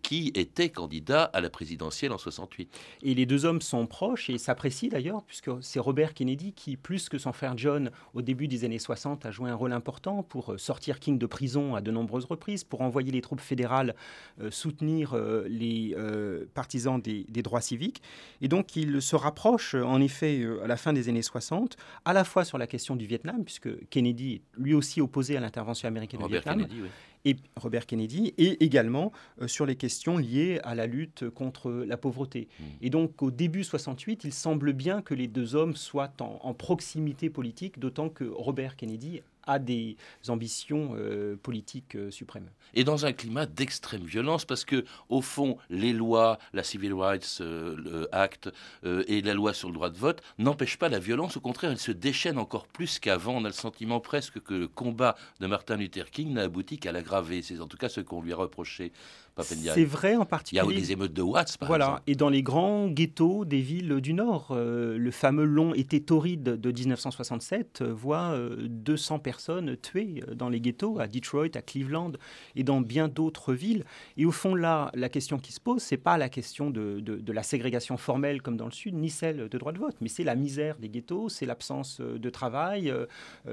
qui 0.00 0.32
était 0.34 0.70
candidat 0.70 1.24
à 1.24 1.42
la 1.42 1.50
présidentielle 1.50 2.12
en 2.12 2.18
68. 2.18 2.74
Et 3.02 3.14
les 3.14 3.26
deux 3.26 3.44
hommes 3.44 3.60
sont 3.60 3.86
proches 3.86 4.30
et 4.30 4.38
s'apprécient 4.38 4.88
d'ailleurs, 4.88 5.22
puisque 5.22 5.50
c'est 5.60 5.80
Robert 5.80 6.14
Kennedy 6.14 6.52
qui, 6.52 6.78
plus 6.78 7.10
que 7.10 7.18
son 7.18 7.32
frère 7.32 7.58
John, 7.58 7.90
au 8.14 8.22
début 8.22 8.48
des 8.48 8.64
années 8.64 8.78
60, 8.78 9.26
a 9.26 9.30
joué 9.30 9.50
un 9.50 9.54
rôle 9.54 9.72
important 9.72 10.22
pour 10.22 10.52
euh, 10.52 10.58
sortir 10.58 11.00
King 11.00 11.18
de 11.18 11.26
prison 11.26 11.74
à 11.74 11.80
de 11.80 11.90
nombreuses 11.90 12.24
reprises, 12.24 12.64
pour 12.64 12.80
envoyer 12.80 13.12
les 13.12 13.20
troupes 13.20 13.40
fédérales 13.40 13.94
euh, 14.40 14.50
soutenir 14.50 15.14
euh, 15.14 15.46
les 15.48 15.94
partisans 16.54 17.00
des, 17.00 17.24
droits 17.42 17.60
civiques. 17.60 18.02
Et 18.40 18.48
donc 18.48 18.76
il 18.76 19.00
se 19.02 19.16
rapproche, 19.16 19.74
en 19.74 20.00
effet, 20.00 20.46
à 20.62 20.66
la 20.66 20.76
fin 20.76 20.92
des 20.92 21.08
années 21.08 21.22
60, 21.22 21.76
à 22.04 22.12
la 22.12 22.24
fois 22.24 22.44
sur 22.44 22.58
la 22.58 22.66
question 22.66 22.96
du 22.96 23.06
Vietnam, 23.06 23.44
puisque 23.44 23.88
Kennedy 23.88 24.34
est 24.34 24.42
lui 24.56 24.74
aussi 24.74 25.00
opposé 25.00 25.36
à 25.36 25.40
l'intervention 25.40 25.88
américaine 25.88 26.22
au 26.22 26.28
Vietnam 26.28 26.66
et 27.24 27.36
Robert 27.56 27.86
Kennedy, 27.86 28.32
et 28.38 28.64
également 28.64 29.12
euh, 29.42 29.48
sur 29.48 29.66
les 29.66 29.74
questions 29.74 30.18
liées 30.18 30.60
à 30.62 30.74
la 30.74 30.86
lutte 30.86 31.28
contre 31.30 31.70
la 31.70 31.96
pauvreté. 31.96 32.48
Hmm. 32.60 32.64
Et 32.80 32.90
donc 32.90 33.22
au 33.22 33.30
début 33.30 33.64
68, 33.64 34.22
il 34.24 34.32
semble 34.32 34.72
bien 34.72 35.02
que 35.02 35.14
les 35.14 35.26
deux 35.26 35.56
hommes 35.56 35.74
soient 35.74 36.12
en 36.20 36.54
proximité 36.54 37.28
politique, 37.28 37.78
d'autant 37.78 38.08
que 38.08 38.24
Robert 38.24 38.76
Kennedy 38.76 39.20
des 39.58 39.96
ambitions 40.28 40.90
euh, 40.96 41.36
politiques 41.42 41.96
euh, 41.96 42.10
suprêmes. 42.10 42.50
Et 42.74 42.84
dans 42.84 43.06
un 43.06 43.14
climat 43.14 43.46
d'extrême 43.46 44.04
violence, 44.04 44.44
parce 44.44 44.66
que 44.66 44.84
au 45.08 45.22
fond, 45.22 45.56
les 45.70 45.94
lois, 45.94 46.38
la 46.52 46.62
Civil 46.62 46.92
Rights 46.92 47.38
euh, 47.40 48.06
Act 48.12 48.50
et 48.84 49.22
la 49.22 49.32
loi 49.32 49.54
sur 49.54 49.68
le 49.68 49.74
droit 49.74 49.88
de 49.88 49.96
vote 49.96 50.22
n'empêchent 50.36 50.76
pas 50.76 50.90
la 50.90 50.98
violence. 50.98 51.38
Au 51.38 51.40
contraire, 51.40 51.70
elles 51.70 51.78
se 51.78 51.92
déchaînent 51.92 52.38
encore 52.38 52.66
plus 52.66 52.98
qu'avant. 52.98 53.36
On 53.36 53.44
a 53.44 53.48
le 53.48 53.54
sentiment 53.54 54.00
presque 54.00 54.40
que 54.40 54.52
le 54.52 54.68
combat 54.68 55.16
de 55.40 55.46
Martin 55.46 55.76
Luther 55.76 56.10
King 56.10 56.34
n'a 56.34 56.42
abouti 56.42 56.78
qu'à 56.78 56.92
l'aggraver. 56.92 57.40
C'est 57.40 57.60
en 57.60 57.66
tout 57.66 57.78
cas 57.78 57.88
ce 57.88 58.02
qu'on 58.02 58.20
lui 58.20 58.34
a 58.34 58.36
reproché. 58.36 58.92
C'est 59.42 59.84
vrai 59.84 60.16
en 60.16 60.26
particulier. 60.26 60.62
Il 60.64 60.70
y 60.70 60.74
a 60.74 60.78
eu 60.78 60.80
des 60.80 60.92
émeutes 60.92 61.12
de 61.12 61.22
Watts, 61.22 61.56
par 61.58 61.68
voilà. 61.68 61.84
exemple. 61.84 62.02
Et 62.06 62.14
dans 62.14 62.28
les 62.28 62.42
grands 62.42 62.88
ghettos 62.88 63.44
des 63.44 63.60
villes 63.60 64.00
du 64.00 64.12
Nord, 64.14 64.54
le 64.54 65.10
fameux 65.10 65.44
long 65.44 65.74
été 65.74 66.00
torride 66.02 66.42
de 66.42 66.72
1967 66.72 67.82
voit 67.82 68.36
200 68.68 69.18
personnes 69.18 69.38
personnes 69.38 69.76
tuées 69.76 70.24
euh, 70.26 70.34
dans 70.34 70.48
les 70.48 70.60
ghettos, 70.60 70.98
à 70.98 71.06
Detroit, 71.06 71.54
à 71.54 71.62
Cleveland 71.62 72.12
et 72.56 72.64
dans 72.64 72.80
bien 72.80 73.06
d'autres 73.06 73.54
villes. 73.54 73.84
Et 74.16 74.26
au 74.26 74.32
fond, 74.32 74.54
là, 74.54 74.90
la 74.94 75.08
question 75.08 75.38
qui 75.38 75.52
se 75.52 75.60
pose, 75.60 75.80
c'est 75.80 75.96
pas 75.96 76.18
la 76.18 76.28
question 76.28 76.70
de, 76.70 76.98
de, 77.00 77.32
la 77.32 77.42
ségrégation 77.42 77.96
formelle 77.96 78.42
comme 78.42 78.56
dans 78.56 78.64
le 78.64 78.72
Sud, 78.72 78.94
ni 78.94 79.10
celle 79.10 79.48
de 79.48 79.58
droit 79.58 79.72
de 79.72 79.78
vote, 79.78 79.96
mais 80.00 80.08
c'est 80.08 80.24
la 80.24 80.34
misère 80.34 80.76
des 80.78 80.88
ghettos, 80.88 81.28
c'est 81.28 81.46
l'absence 81.46 82.00
euh, 82.00 82.18
de 82.18 82.30
travail, 82.30 82.90
euh, 82.90 83.06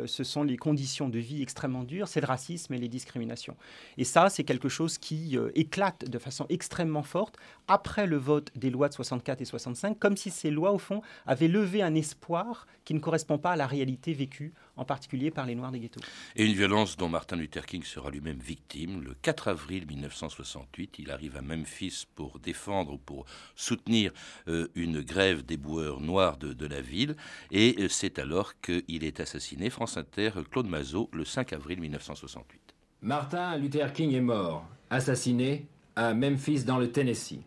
ce 0.05 0.23
sont 0.23 0.43
les 0.43 0.57
conditions 0.57 1.07
de 1.09 1.19
vie 1.19 1.41
extrêmement 1.41 1.83
dures, 1.83 2.07
c'est 2.07 2.21
le 2.21 2.25
racisme 2.25 2.73
et 2.73 2.77
les 2.77 2.87
discriminations. 2.87 3.55
Et 3.97 4.05
ça, 4.05 4.29
c'est 4.29 4.43
quelque 4.43 4.69
chose 4.69 4.97
qui 4.97 5.37
éclate 5.53 5.74
de 5.75 6.19
façon 6.19 6.45
extrêmement 6.49 7.03
forte 7.03 7.35
après 7.67 8.07
le 8.07 8.17
vote 8.17 8.51
des 8.55 8.69
lois 8.69 8.89
de 8.89 8.93
64 8.93 9.41
et 9.41 9.45
65, 9.45 9.99
comme 9.99 10.17
si 10.17 10.31
ces 10.31 10.51
lois, 10.51 10.71
au 10.71 10.77
fond, 10.77 11.01
avaient 11.25 11.47
levé 11.47 11.81
un 11.81 11.95
espoir 11.95 12.65
qui 12.85 12.93
ne 12.93 12.99
correspond 12.99 13.37
pas 13.37 13.51
à 13.51 13.55
la 13.55 13.67
réalité 13.67 14.13
vécue, 14.13 14.53
en 14.77 14.85
particulier 14.85 15.31
par 15.31 15.45
les 15.45 15.55
Noirs 15.55 15.65
et 16.35 16.45
une 16.45 16.53
violence 16.53 16.95
dont 16.97 17.09
Martin 17.09 17.35
Luther 17.35 17.65
King 17.65 17.83
sera 17.83 18.09
lui-même 18.09 18.39
victime. 18.39 19.01
Le 19.01 19.15
4 19.21 19.47
avril 19.47 19.85
1968, 19.87 20.99
il 20.99 21.11
arrive 21.11 21.35
à 21.37 21.41
Memphis 21.41 22.05
pour 22.15 22.39
défendre, 22.39 22.97
pour 22.97 23.25
soutenir 23.55 24.11
euh, 24.47 24.67
une 24.75 25.01
grève 25.01 25.43
des 25.43 25.57
boueurs 25.57 26.01
noirs 26.01 26.37
de, 26.37 26.65
la 26.65 26.81
ville. 26.81 27.15
Et 27.51 27.75
euh, 27.79 27.87
c'est 27.89 28.19
alors 28.19 28.59
qu'il 28.61 29.03
est 29.03 29.19
assassiné. 29.19 29.69
France 29.69 29.97
Inter, 29.97 30.31
Claude 30.51 30.67
Mazot, 30.67 31.09
le 31.13 31.25
5 31.25 31.53
avril 31.53 31.79
1968. 31.79 32.61
Martin 33.01 33.57
Luther 33.57 33.91
King 33.93 34.13
est 34.13 34.21
mort, 34.21 34.67
assassiné 34.89 35.65
à 35.95 36.13
Memphis 36.13 36.63
dans 36.63 36.77
le 36.77 36.91
Tennessee. 36.91 37.41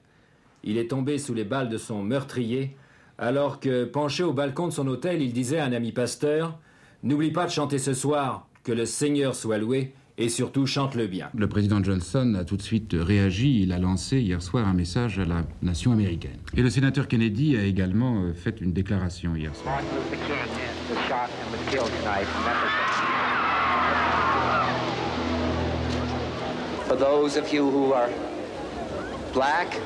Il 0.65 0.79
est 0.79 0.89
tombé 0.89 1.19
sous 1.19 1.35
les 1.35 1.45
balles 1.45 1.69
de 1.69 1.79
son 1.79 2.03
meurtrier 2.03 2.77
alors 3.19 3.59
que, 3.59 3.85
penché 3.85 4.23
au 4.23 4.33
balcon 4.33 4.69
de 4.69 4.73
son 4.73 4.87
hôtel, 4.87 5.23
il 5.23 5.33
disait 5.33 5.59
à 5.59 5.65
un 5.65 5.73
ami 5.73 5.93
pasteur 5.93 6.59
N'oublie 7.03 7.31
pas 7.31 7.47
de 7.47 7.51
chanter 7.51 7.79
ce 7.79 7.95
soir, 7.95 8.49
que 8.65 8.73
le 8.73 8.85
Seigneur 8.85 9.37
soit 9.37 9.59
loué, 9.59 9.93
et 10.19 10.29
surtout 10.29 10.67
chante-le 10.67 11.07
bien. 11.07 11.31
Le 11.37 11.49
président 11.49 11.83
Johnson 11.83 12.35
a 12.37 12.45
tout 12.45 12.57
de 12.57 12.63
suite 12.63 12.97
réagi. 12.99 13.63
Il 13.63 13.73
a 13.73 13.79
lancé 13.79 14.21
hier 14.21 14.43
soir 14.43 14.67
un 14.67 14.75
message 14.75 15.21
à 15.21 15.25
la 15.25 15.45
nation 15.63 15.93
américaine. 15.93 16.39
Et 16.57 16.63
le 16.63 16.71
sénateur 16.71 17.07
Kennedy 17.07 17.57
a 17.57 17.63
également 17.63 18.23
euh, 18.23 18.33
fait 18.33 18.61
une 18.61 18.73
déclaration 18.73 19.37
hier 19.37 19.55
soir. 19.55 19.81
For 26.89 26.97
those 26.97 27.37
of 27.37 27.53
you 27.53 27.71
who 27.71 27.93
are 27.93 28.09
black 29.33 29.77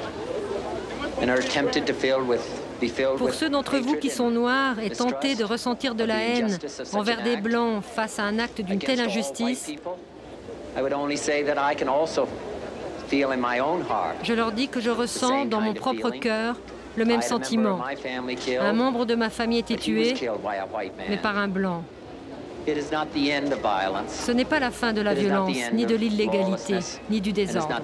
and 1.21 1.29
are 1.29 1.43
tempted 1.43 1.87
to 1.87 1.93
fill 1.93 2.23
with 2.25 2.63
pour 3.17 3.33
ceux 3.33 3.49
d'entre 3.49 3.79
vous 3.79 3.97
qui 3.97 4.11
sont 4.11 4.31
noirs 4.31 4.79
et 4.81 4.91
tentés 4.91 5.35
de 5.35 5.45
ressentir 5.45 5.95
de 5.95 6.05
la 6.05 6.17
haine 6.17 6.59
envers 6.95 7.23
des 7.23 7.37
blancs 7.37 7.83
face 7.83 8.19
à 8.19 8.25
un 8.25 8.39
acte 8.39 8.61
d'une 8.61 8.79
telle 8.79 9.01
injustice, 9.01 9.71
Je 14.25 14.33
leur 14.33 14.53
dis 14.53 14.69
que 14.69 14.81
je 14.81 14.91
ressens 14.91 15.45
dans 15.45 15.61
mon 15.61 15.75
propre 15.75 16.11
cœur 16.11 16.57
le 16.97 17.05
même 17.05 17.23
sentiment. 17.23 17.79
Un 18.61 18.73
membre 18.73 19.05
de 19.07 19.15
ma 19.15 19.31
famille 19.31 19.59
était 19.59 19.77
tué, 19.77 20.15
mais 21.09 21.17
par 21.19 21.39
un 21.39 21.49
blanc. 21.49 21.85
Ce 24.09 24.33
n'est 24.33 24.45
pas 24.45 24.61
la 24.61 24.71
fin 24.71 24.93
de 24.93 25.01
la 25.01 25.15
violence, 25.15 25.57
ni 25.73 25.87
de 25.87 25.95
l'illégalité, 25.97 26.79
ni 27.11 27.21
du 27.21 27.33
désordre. 27.33 27.81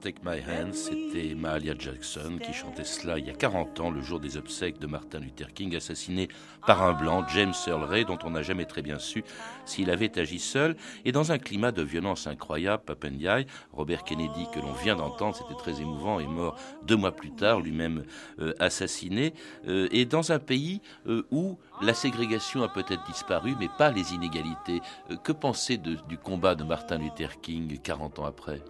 Take 0.00 0.18
My 0.24 0.40
Hand, 0.40 0.74
c'était 0.74 1.36
Mahalia 1.36 1.74
Jackson 1.78 2.38
qui 2.44 2.52
chantait 2.52 2.82
cela 2.82 3.18
il 3.20 3.26
y 3.28 3.30
a 3.30 3.34
40 3.34 3.78
ans, 3.78 3.90
le 3.90 4.00
jour 4.00 4.18
des 4.18 4.36
obsèques 4.36 4.80
de 4.80 4.88
Martin 4.88 5.20
Luther 5.20 5.52
King, 5.54 5.76
assassiné 5.76 6.26
par 6.66 6.82
un 6.82 6.92
blanc, 6.92 7.24
James 7.28 7.54
Earl 7.68 7.84
Ray, 7.84 8.04
dont 8.04 8.18
on 8.24 8.30
n'a 8.30 8.42
jamais 8.42 8.64
très 8.64 8.82
bien 8.82 8.98
su 8.98 9.22
s'il 9.64 9.90
avait 9.90 10.18
agi 10.18 10.40
seul. 10.40 10.76
Et 11.04 11.12
dans 11.12 11.30
un 11.30 11.38
climat 11.38 11.70
de 11.70 11.82
violence 11.82 12.26
incroyable, 12.26 12.82
Papendiaï, 12.84 13.46
Robert 13.72 14.02
Kennedy, 14.02 14.48
que 14.52 14.58
l'on 14.58 14.72
vient 14.72 14.96
d'entendre, 14.96 15.36
c'était 15.36 15.58
très 15.58 15.80
émouvant, 15.80 16.18
est 16.18 16.26
mort 16.26 16.56
deux 16.84 16.96
mois 16.96 17.12
plus 17.12 17.30
tard, 17.30 17.60
lui-même 17.60 18.04
euh, 18.40 18.54
assassiné. 18.58 19.34
Euh, 19.68 19.86
et 19.92 20.04
dans 20.04 20.32
un 20.32 20.40
pays 20.40 20.80
euh, 21.06 21.22
où 21.30 21.58
la 21.80 21.94
ségrégation 21.94 22.64
a 22.64 22.68
peut-être 22.68 23.06
disparu, 23.06 23.54
mais 23.60 23.68
pas 23.78 23.92
les 23.92 24.14
inégalités. 24.14 24.80
que 25.22 25.30
penser 25.30 25.76
du 25.76 26.18
combat 26.18 26.56
de 26.56 26.64
Martin 26.64 26.98
Luther 26.98 27.40
King 27.40 27.78
40 27.78 28.18
ans 28.18 28.24
après? 28.24 28.60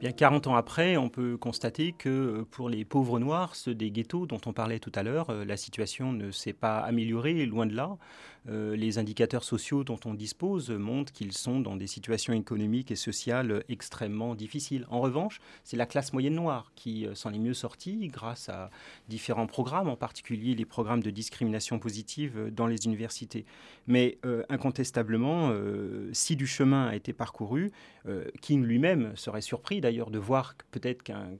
Bien 0.00 0.12
40 0.12 0.46
ans 0.46 0.54
après, 0.54 0.96
on 0.96 1.08
peut 1.08 1.36
constater 1.36 1.92
que 1.92 2.08
euh, 2.08 2.44
pour 2.48 2.68
les 2.68 2.84
pauvres 2.84 3.18
noirs, 3.18 3.56
ceux 3.56 3.74
des 3.74 3.90
ghettos 3.90 4.26
dont 4.26 4.40
on 4.46 4.52
parlait 4.52 4.78
tout 4.78 4.92
à 4.94 5.02
l'heure, 5.02 5.30
euh, 5.30 5.44
la 5.44 5.56
situation 5.56 6.12
ne 6.12 6.30
s'est 6.30 6.52
pas 6.52 6.78
améliorée, 6.78 7.46
loin 7.46 7.66
de 7.66 7.74
là. 7.74 7.96
Euh, 8.48 8.76
les 8.76 8.98
indicateurs 8.98 9.44
sociaux 9.44 9.84
dont 9.84 9.98
on 10.04 10.14
dispose 10.14 10.70
montrent 10.70 11.12
qu'ils 11.12 11.32
sont 11.32 11.60
dans 11.60 11.76
des 11.76 11.86
situations 11.86 12.32
économiques 12.32 12.90
et 12.90 12.96
sociales 12.96 13.64
extrêmement 13.68 14.34
difficiles. 14.34 14.86
En 14.90 15.00
revanche, 15.00 15.40
c'est 15.64 15.76
la 15.76 15.86
classe 15.86 16.12
moyenne 16.12 16.34
noire 16.34 16.72
qui 16.74 17.06
euh, 17.06 17.14
s'en 17.14 17.32
est 17.32 17.38
mieux 17.38 17.54
sortie 17.54 18.08
grâce 18.08 18.48
à 18.48 18.70
différents 19.08 19.46
programmes, 19.46 19.88
en 19.88 19.96
particulier 19.96 20.54
les 20.54 20.64
programmes 20.64 21.02
de 21.02 21.10
discrimination 21.10 21.78
positive 21.78 22.50
dans 22.52 22.66
les 22.66 22.86
universités. 22.86 23.44
Mais 23.86 24.18
euh, 24.24 24.42
incontestablement, 24.48 25.52
si 26.12 26.36
du 26.36 26.46
chemin 26.46 26.88
a 26.88 26.96
été 26.96 27.12
parcouru, 27.12 27.70
King 28.40 28.64
lui-même 28.64 29.12
serait 29.16 29.40
surpris 29.40 29.80
d'ailleurs 29.80 30.10
de 30.10 30.18
voir 30.18 30.54
peut-être 30.70 31.02
qu'un 31.02 31.30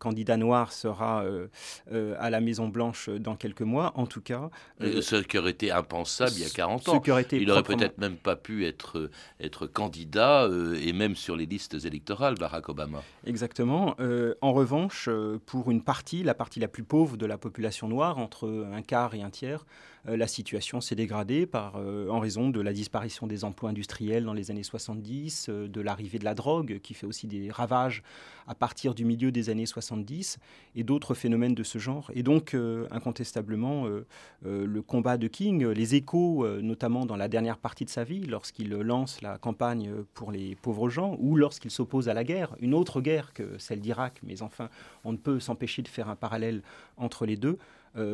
candidat 0.00 0.36
noir 0.36 0.72
sera 0.72 1.22
euh, 1.22 1.46
euh, 1.92 2.16
à 2.18 2.30
la 2.30 2.40
Maison 2.40 2.66
Blanche 2.66 3.08
dans 3.08 3.36
quelques 3.36 3.62
mois, 3.62 3.92
en 3.94 4.06
tout 4.06 4.22
cas. 4.22 4.50
Euh, 4.80 5.00
ce 5.00 5.16
qui 5.16 5.38
aurait 5.38 5.52
été 5.52 5.70
impensable 5.70 6.32
il 6.34 6.42
y 6.42 6.46
a 6.46 6.50
40 6.50 6.88
ans. 6.88 7.02
Aurait 7.06 7.22
été 7.22 7.40
il 7.40 7.50
aurait 7.50 7.62
peut-être 7.62 7.98
même 7.98 8.16
pas 8.16 8.34
pu 8.34 8.66
être, 8.66 9.10
être 9.38 9.66
candidat 9.66 10.48
et 10.80 10.92
même 10.92 11.14
sur 11.14 11.36
les 11.36 11.46
listes 11.46 11.76
électorales, 11.84 12.34
Barack 12.34 12.68
Obama. 12.68 13.02
Exactement. 13.24 13.94
en 14.40 14.52
revanche, 14.52 15.08
pour 15.46 15.70
une 15.70 15.82
partie, 15.82 16.22
la 16.22 16.34
partie 16.34 16.58
la 16.58 16.68
plus 16.68 16.82
pauvre 16.82 17.16
de 17.16 17.26
la 17.26 17.38
population 17.38 17.86
noire, 17.86 18.18
entre 18.18 18.48
un 18.72 18.82
quart 18.82 19.14
et 19.14 19.22
un 19.22 19.30
tiers, 19.30 19.66
la 20.04 20.26
situation 20.26 20.80
s'est 20.80 20.94
dégradée 20.94 21.46
par, 21.46 21.76
en 21.76 22.18
raison 22.20 22.50
de 22.50 22.60
la 22.60 22.72
disparition 22.72 23.26
des 23.26 23.44
emplois 23.44 23.70
industriels 23.70 24.24
dans 24.24 24.32
les 24.32 24.50
années 24.50 24.62
70, 24.62 25.50
de 25.50 25.80
l'arrivée 25.80 26.18
de 26.18 26.24
la 26.24 26.34
drogue 26.34 26.80
qui 26.82 26.94
fait 26.94 27.06
aussi 27.06 27.26
des 27.26 27.50
ravages 27.50 28.02
à 28.50 28.54
partir 28.54 28.94
du 28.94 29.04
milieu 29.04 29.30
des 29.30 29.48
années 29.48 29.64
70 29.64 30.38
et 30.74 30.82
d'autres 30.82 31.14
phénomènes 31.14 31.54
de 31.54 31.62
ce 31.62 31.78
genre. 31.78 32.10
Et 32.14 32.24
donc, 32.24 32.54
euh, 32.54 32.88
incontestablement, 32.90 33.86
euh, 33.86 34.06
euh, 34.44 34.66
le 34.66 34.82
combat 34.82 35.16
de 35.18 35.28
King, 35.28 35.66
les 35.66 35.94
échos, 35.94 36.46
notamment 36.60 37.06
dans 37.06 37.16
la 37.16 37.28
dernière 37.28 37.58
partie 37.58 37.84
de 37.84 37.90
sa 37.90 38.02
vie, 38.02 38.24
lorsqu'il 38.26 38.70
lance 38.70 39.22
la 39.22 39.38
campagne 39.38 39.92
pour 40.14 40.32
les 40.32 40.56
pauvres 40.56 40.90
gens, 40.90 41.16
ou 41.20 41.36
lorsqu'il 41.36 41.70
s'oppose 41.70 42.08
à 42.08 42.14
la 42.14 42.24
guerre, 42.24 42.56
une 42.60 42.74
autre 42.74 43.00
guerre 43.00 43.32
que 43.32 43.56
celle 43.58 43.80
d'Irak, 43.80 44.20
mais 44.24 44.42
enfin, 44.42 44.68
on 45.04 45.12
ne 45.12 45.16
peut 45.16 45.38
s'empêcher 45.38 45.82
de 45.82 45.88
faire 45.88 46.08
un 46.08 46.16
parallèle 46.16 46.62
entre 46.96 47.26
les 47.26 47.36
deux, 47.36 47.56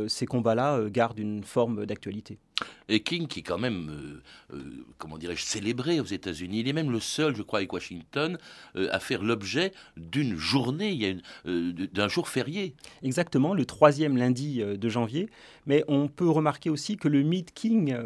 ces 0.09 0.27
combats-là 0.27 0.89
gardent 0.91 1.19
une 1.19 1.45
forme 1.45 1.87
d'actualité. 1.87 2.39
Et 2.89 3.01
King, 3.01 3.27
qui 3.27 3.41
est 3.41 3.43
quand 3.43 3.59
même, 3.59 4.23
euh, 4.53 4.57
euh, 4.57 4.85
comment 4.99 5.19
dirais-je, 5.19 5.43
célébré 5.43 5.99
aux 5.99 6.05
États-Unis, 6.05 6.61
il 6.61 6.69
est 6.69 6.73
même 6.73 6.91
le 6.91 7.01
seul, 7.01 7.35
je 7.35 7.43
crois, 7.43 7.59
avec 7.59 7.73
Washington, 7.73 8.39
euh, 8.77 8.89
à 8.93 9.01
faire 9.01 9.23
l'objet 9.23 9.73
d'une 9.97 10.37
journée, 10.37 11.19
d'un 11.45 12.09
jour 12.09 12.29
férié. 12.29 12.75
Exactement, 13.03 13.55
le 13.55 13.65
troisième 13.65 14.17
lundi 14.17 14.63
de 14.63 14.89
janvier. 14.89 15.29
Mais 15.67 15.85
on 15.89 16.07
peut 16.07 16.29
remarquer 16.29 16.71
aussi 16.71 16.97
que 16.97 17.09
le 17.09 17.23
mythe 17.23 17.53
King 17.53 17.97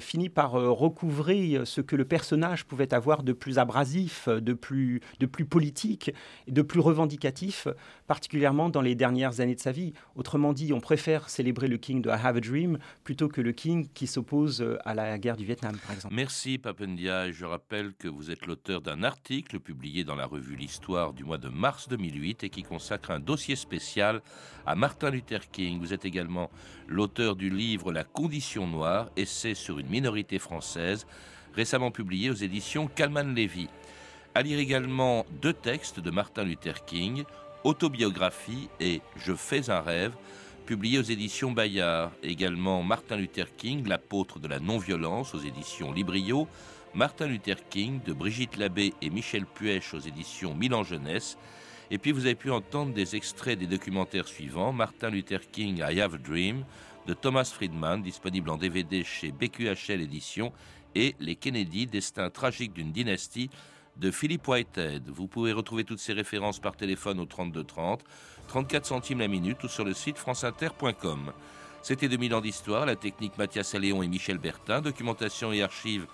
finit 0.00 0.28
par 0.28 0.52
recouvrer 0.52 1.60
ce 1.64 1.80
que 1.80 1.94
le 1.94 2.04
personnage 2.04 2.64
pouvait 2.64 2.92
avoir 2.92 3.22
de 3.22 3.32
plus 3.32 3.58
abrasif, 3.58 4.28
de 4.28 4.52
plus, 4.54 5.00
de 5.20 5.26
plus 5.26 5.44
politique, 5.44 6.12
de 6.48 6.62
plus 6.62 6.80
revendicatif, 6.80 7.68
particulièrement 8.08 8.70
dans 8.70 8.82
les 8.82 8.96
dernières 8.96 9.40
années 9.40 9.54
de 9.54 9.60
sa 9.60 9.72
vie. 9.72 9.92
Autrement 10.16 10.52
dit, 10.52 10.72
on 10.72 10.80
préfère 10.80 11.28
célébrer 11.28 11.68
le 11.68 11.76
King 11.76 12.02
de 12.02 12.10
I 12.10 12.12
Have 12.12 12.36
a 12.36 12.40
Dream 12.40 12.78
plutôt 13.04 13.28
que 13.28 13.40
le 13.40 13.52
King 13.52 13.69
qui 13.92 14.06
s'oppose 14.06 14.62
euh, 14.62 14.78
à 14.84 14.94
la 14.94 15.18
guerre 15.18 15.36
du 15.36 15.44
Vietnam, 15.44 15.76
par 15.78 15.92
exemple. 15.92 16.14
Merci 16.14 16.58
Papendia. 16.58 17.30
Je 17.30 17.44
rappelle 17.44 17.94
que 17.94 18.08
vous 18.08 18.30
êtes 18.30 18.46
l'auteur 18.46 18.80
d'un 18.80 19.02
article 19.02 19.60
publié 19.60 20.04
dans 20.04 20.14
la 20.14 20.26
revue 20.26 20.56
L'Histoire 20.56 21.12
du 21.12 21.24
mois 21.24 21.38
de 21.38 21.48
mars 21.48 21.88
2008 21.88 22.44
et 22.44 22.50
qui 22.50 22.62
consacre 22.62 23.10
un 23.10 23.20
dossier 23.20 23.56
spécial 23.56 24.22
à 24.66 24.74
Martin 24.74 25.10
Luther 25.10 25.50
King. 25.50 25.78
Vous 25.78 25.92
êtes 25.92 26.04
également 26.04 26.50
l'auteur 26.88 27.36
du 27.36 27.50
livre 27.50 27.92
La 27.92 28.04
condition 28.04 28.66
noire, 28.66 29.10
essai 29.16 29.54
sur 29.54 29.78
une 29.78 29.88
minorité 29.88 30.38
française, 30.38 31.06
récemment 31.54 31.90
publié 31.90 32.30
aux 32.30 32.34
éditions 32.34 32.88
Calman 32.88 33.34
Levy. 33.34 33.68
À 34.34 34.42
lire 34.42 34.58
également 34.58 35.26
deux 35.42 35.52
textes 35.52 36.00
de 36.00 36.10
Martin 36.10 36.44
Luther 36.44 36.84
King, 36.84 37.24
Autobiographie 37.64 38.68
et 38.80 39.02
Je 39.16 39.34
fais 39.34 39.70
un 39.70 39.80
rêve, 39.80 40.12
publié 40.70 41.00
aux 41.00 41.02
éditions 41.02 41.50
Bayard. 41.50 42.12
Également 42.22 42.84
Martin 42.84 43.16
Luther 43.16 43.56
King, 43.56 43.88
l'apôtre 43.88 44.38
de 44.38 44.46
la 44.46 44.60
non-violence 44.60 45.34
aux 45.34 45.40
éditions 45.40 45.90
Librio. 45.90 46.46
Martin 46.94 47.26
Luther 47.26 47.56
King 47.68 48.00
de 48.06 48.12
Brigitte 48.12 48.56
Labbé 48.56 48.94
et 49.02 49.10
Michel 49.10 49.46
Puech 49.46 49.92
aux 49.94 49.98
éditions 49.98 50.54
Milan 50.54 50.84
Jeunesse. 50.84 51.36
Et 51.90 51.98
puis 51.98 52.12
vous 52.12 52.24
avez 52.26 52.36
pu 52.36 52.52
entendre 52.52 52.94
des 52.94 53.16
extraits 53.16 53.58
des 53.58 53.66
documentaires 53.66 54.28
suivants 54.28 54.72
Martin 54.72 55.10
Luther 55.10 55.40
King, 55.50 55.78
I 55.78 56.00
Have 56.00 56.14
a 56.14 56.18
Dream 56.18 56.64
de 57.08 57.14
Thomas 57.14 57.50
Friedman, 57.52 58.00
disponible 58.00 58.48
en 58.48 58.56
DVD 58.56 59.02
chez 59.02 59.32
BQHL 59.32 60.00
Éditions, 60.00 60.52
et 60.94 61.16
Les 61.18 61.34
Kennedy, 61.34 61.88
destin 61.88 62.30
tragique 62.30 62.74
d'une 62.74 62.92
dynastie 62.92 63.50
de 64.00 64.10
Philip 64.10 64.46
Whitehead. 64.48 65.08
Vous 65.08 65.26
pouvez 65.26 65.52
retrouver 65.52 65.84
toutes 65.84 65.98
ces 65.98 66.14
références 66.14 66.58
par 66.58 66.76
téléphone 66.76 67.20
au 67.20 67.26
3230 67.26 68.02
34 68.48 68.86
centimes 68.86 69.20
la 69.20 69.28
minute 69.28 69.62
ou 69.62 69.68
sur 69.68 69.84
le 69.84 69.94
site 69.94 70.18
franceinter.com. 70.18 71.32
C'était 71.82 72.08
2000 72.08 72.34
ans 72.34 72.40
d'histoire, 72.40 72.84
la 72.84 72.96
technique 72.96 73.38
Mathias 73.38 73.74
Alléon 73.74 74.02
et 74.02 74.08
Michel 74.08 74.38
Bertin, 74.38 74.80
documentation 74.80 75.52
et 75.52 75.62
archives 75.62 76.06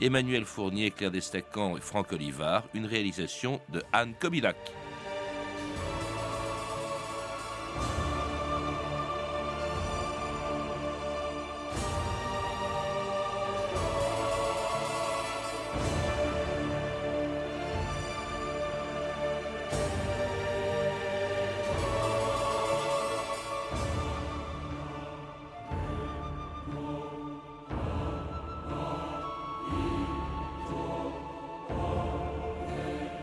Emmanuel 0.00 0.44
Fournier, 0.44 0.90
Claire 0.90 1.10
Destacan 1.10 1.76
et 1.76 1.80
Franck 1.80 2.12
Olivard, 2.12 2.64
une 2.74 2.86
réalisation 2.86 3.60
de 3.72 3.82
Anne 3.92 4.14
Kobilac. 4.18 4.56